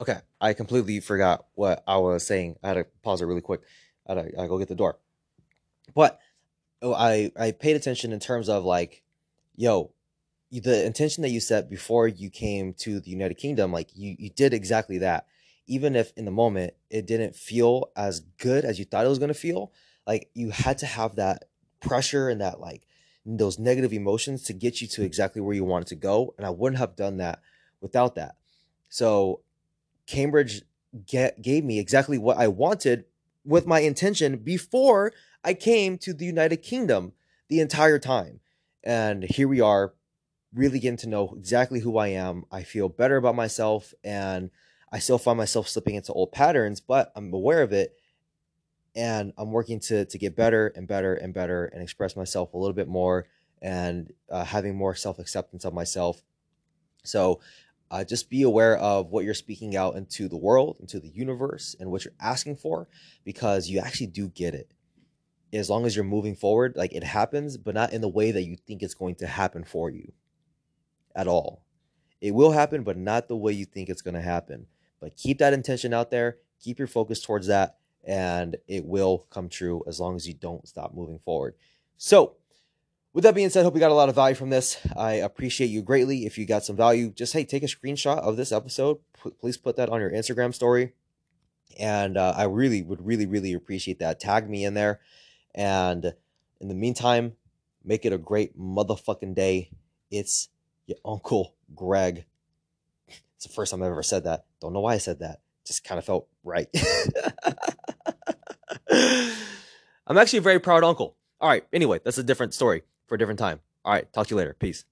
Okay, 0.00 0.20
I 0.40 0.52
completely 0.54 1.00
forgot 1.00 1.46
what 1.54 1.82
I 1.86 1.98
was 1.98 2.24
saying. 2.26 2.56
I 2.62 2.68
had 2.68 2.74
to 2.74 2.86
pause 3.02 3.20
it 3.20 3.26
really 3.26 3.40
quick. 3.40 3.62
I 4.06 4.14
had 4.14 4.32
to, 4.32 4.40
I 4.40 4.46
go 4.46 4.58
get 4.58 4.68
the 4.68 4.74
door. 4.76 4.98
But 5.94 6.20
oh, 6.80 6.94
I 6.94 7.32
I 7.38 7.50
paid 7.50 7.76
attention 7.76 8.12
in 8.12 8.20
terms 8.20 8.48
of 8.48 8.64
like, 8.64 9.02
yo, 9.56 9.92
the 10.50 10.84
intention 10.84 11.22
that 11.22 11.30
you 11.30 11.40
set 11.40 11.68
before 11.68 12.06
you 12.06 12.30
came 12.30 12.72
to 12.74 13.00
the 13.00 13.10
United 13.10 13.34
Kingdom, 13.34 13.72
like 13.72 13.90
you 13.94 14.14
you 14.18 14.30
did 14.30 14.54
exactly 14.54 14.98
that. 14.98 15.26
Even 15.66 15.96
if 15.96 16.12
in 16.16 16.24
the 16.24 16.30
moment 16.30 16.74
it 16.90 17.06
didn't 17.06 17.36
feel 17.36 17.90
as 17.96 18.20
good 18.20 18.64
as 18.64 18.78
you 18.78 18.84
thought 18.84 19.04
it 19.04 19.08
was 19.08 19.18
gonna 19.18 19.34
feel, 19.34 19.72
like 20.06 20.30
you 20.34 20.50
had 20.50 20.78
to 20.78 20.86
have 20.86 21.16
that 21.16 21.44
pressure 21.80 22.28
and 22.28 22.40
that 22.40 22.60
like 22.60 22.86
those 23.24 23.58
negative 23.58 23.92
emotions 23.92 24.42
to 24.42 24.52
get 24.52 24.80
you 24.80 24.88
to 24.88 25.02
exactly 25.02 25.40
where 25.40 25.54
you 25.54 25.64
wanted 25.64 25.88
to 25.88 25.96
go. 25.96 26.34
And 26.36 26.46
I 26.46 26.50
wouldn't 26.50 26.78
have 26.78 26.96
done 26.96 27.18
that 27.18 27.40
without 27.80 28.16
that. 28.16 28.34
So 28.88 29.40
Cambridge 30.06 30.62
get, 31.06 31.40
gave 31.40 31.64
me 31.64 31.78
exactly 31.78 32.18
what 32.18 32.36
I 32.36 32.48
wanted 32.48 33.04
with 33.44 33.66
my 33.66 33.80
intention 33.80 34.38
before 34.38 35.12
I 35.44 35.54
came 35.54 35.98
to 35.98 36.12
the 36.12 36.26
United 36.26 36.58
Kingdom 36.58 37.12
the 37.48 37.60
entire 37.60 37.98
time. 37.98 38.40
And 38.84 39.22
here 39.22 39.48
we 39.48 39.60
are, 39.60 39.94
really 40.54 40.78
getting 40.78 40.98
to 40.98 41.08
know 41.08 41.34
exactly 41.36 41.80
who 41.80 41.96
I 41.96 42.08
am. 42.08 42.44
I 42.50 42.62
feel 42.62 42.88
better 42.88 43.16
about 43.16 43.34
myself 43.34 43.94
and 44.04 44.50
I 44.92 44.98
still 44.98 45.18
find 45.18 45.38
myself 45.38 45.68
slipping 45.68 45.94
into 45.94 46.12
old 46.12 46.32
patterns, 46.32 46.80
but 46.80 47.10
I'm 47.16 47.32
aware 47.32 47.62
of 47.62 47.72
it 47.72 47.96
and 48.94 49.32
I'm 49.38 49.50
working 49.50 49.80
to 49.80 50.04
to 50.04 50.18
get 50.18 50.36
better 50.36 50.68
and 50.76 50.86
better 50.86 51.14
and 51.14 51.32
better 51.32 51.64
and 51.66 51.82
express 51.82 52.14
myself 52.14 52.52
a 52.52 52.58
little 52.58 52.74
bit 52.74 52.88
more 52.88 53.26
and 53.62 54.12
uh, 54.30 54.44
having 54.44 54.76
more 54.76 54.94
self 54.94 55.18
acceptance 55.18 55.64
of 55.64 55.72
myself. 55.72 56.22
So 57.04 57.40
uh, 57.90 58.04
just 58.04 58.30
be 58.30 58.42
aware 58.42 58.76
of 58.78 59.10
what 59.10 59.24
you're 59.24 59.34
speaking 59.34 59.76
out 59.76 59.96
into 59.96 60.28
the 60.28 60.36
world, 60.36 60.76
into 60.80 61.00
the 61.00 61.08
universe, 61.08 61.76
and 61.78 61.90
what 61.90 62.04
you're 62.04 62.14
asking 62.20 62.56
for, 62.56 62.88
because 63.24 63.68
you 63.68 63.78
actually 63.80 64.06
do 64.06 64.28
get 64.28 64.54
it. 64.54 64.72
As 65.52 65.68
long 65.68 65.84
as 65.84 65.94
you're 65.94 66.04
moving 66.04 66.34
forward, 66.34 66.74
like 66.76 66.94
it 66.94 67.04
happens, 67.04 67.58
but 67.58 67.74
not 67.74 67.92
in 67.92 68.00
the 68.00 68.08
way 68.08 68.30
that 68.30 68.44
you 68.44 68.56
think 68.56 68.82
it's 68.82 68.94
going 68.94 69.16
to 69.16 69.26
happen 69.26 69.64
for 69.64 69.90
you 69.90 70.12
at 71.14 71.28
all. 71.28 71.64
It 72.22 72.34
will 72.34 72.52
happen, 72.52 72.82
but 72.82 72.96
not 72.96 73.28
the 73.28 73.36
way 73.36 73.52
you 73.52 73.66
think 73.66 73.88
it's 73.88 74.00
going 74.00 74.14
to 74.14 74.22
happen. 74.22 74.66
But 75.02 75.16
keep 75.16 75.38
that 75.38 75.52
intention 75.52 75.92
out 75.92 76.12
there, 76.12 76.38
keep 76.62 76.78
your 76.78 76.86
focus 76.86 77.20
towards 77.20 77.48
that, 77.48 77.76
and 78.04 78.56
it 78.68 78.86
will 78.86 79.26
come 79.30 79.48
true 79.48 79.82
as 79.88 79.98
long 79.98 80.14
as 80.14 80.28
you 80.28 80.32
don't 80.32 80.66
stop 80.66 80.94
moving 80.94 81.18
forward. 81.18 81.56
So, 81.96 82.36
with 83.12 83.24
that 83.24 83.34
being 83.34 83.50
said, 83.50 83.64
hope 83.64 83.74
you 83.74 83.80
got 83.80 83.90
a 83.90 83.94
lot 83.94 84.08
of 84.08 84.14
value 84.14 84.36
from 84.36 84.50
this. 84.50 84.78
I 84.96 85.14
appreciate 85.14 85.66
you 85.66 85.82
greatly. 85.82 86.24
If 86.24 86.38
you 86.38 86.46
got 86.46 86.64
some 86.64 86.76
value, 86.76 87.10
just 87.10 87.32
hey, 87.32 87.44
take 87.44 87.64
a 87.64 87.66
screenshot 87.66 88.18
of 88.18 88.36
this 88.36 88.52
episode. 88.52 89.00
P- 89.22 89.32
please 89.40 89.56
put 89.56 89.74
that 89.74 89.88
on 89.88 90.00
your 90.00 90.12
Instagram 90.12 90.54
story, 90.54 90.92
and 91.80 92.16
uh, 92.16 92.34
I 92.36 92.44
really 92.44 92.80
would 92.80 93.04
really 93.04 93.26
really 93.26 93.54
appreciate 93.54 93.98
that. 93.98 94.20
Tag 94.20 94.48
me 94.48 94.64
in 94.64 94.74
there, 94.74 95.00
and 95.52 96.14
in 96.60 96.68
the 96.68 96.74
meantime, 96.74 97.32
make 97.84 98.06
it 98.06 98.12
a 98.12 98.18
great 98.18 98.56
motherfucking 98.56 99.34
day. 99.34 99.70
It's 100.12 100.48
your 100.86 100.98
uncle 101.04 101.56
Greg. 101.74 102.24
It's 103.42 103.48
the 103.48 103.54
first 103.56 103.72
time 103.72 103.82
I've 103.82 103.90
ever 103.90 104.04
said 104.04 104.22
that. 104.22 104.44
Don't 104.60 104.72
know 104.72 104.78
why 104.78 104.94
I 104.94 104.98
said 104.98 105.18
that. 105.18 105.40
Just 105.66 105.82
kind 105.82 105.98
of 105.98 106.04
felt 106.04 106.28
right. 106.44 106.68
I'm 110.06 110.16
actually 110.16 110.38
a 110.38 110.42
very 110.42 110.60
proud 110.60 110.84
uncle. 110.84 111.16
All 111.40 111.48
right. 111.48 111.64
Anyway, 111.72 111.98
that's 112.04 112.18
a 112.18 112.22
different 112.22 112.54
story 112.54 112.84
for 113.08 113.16
a 113.16 113.18
different 113.18 113.40
time. 113.40 113.58
All 113.84 113.92
right. 113.92 114.06
Talk 114.12 114.28
to 114.28 114.34
you 114.34 114.36
later. 114.36 114.54
Peace. 114.56 114.84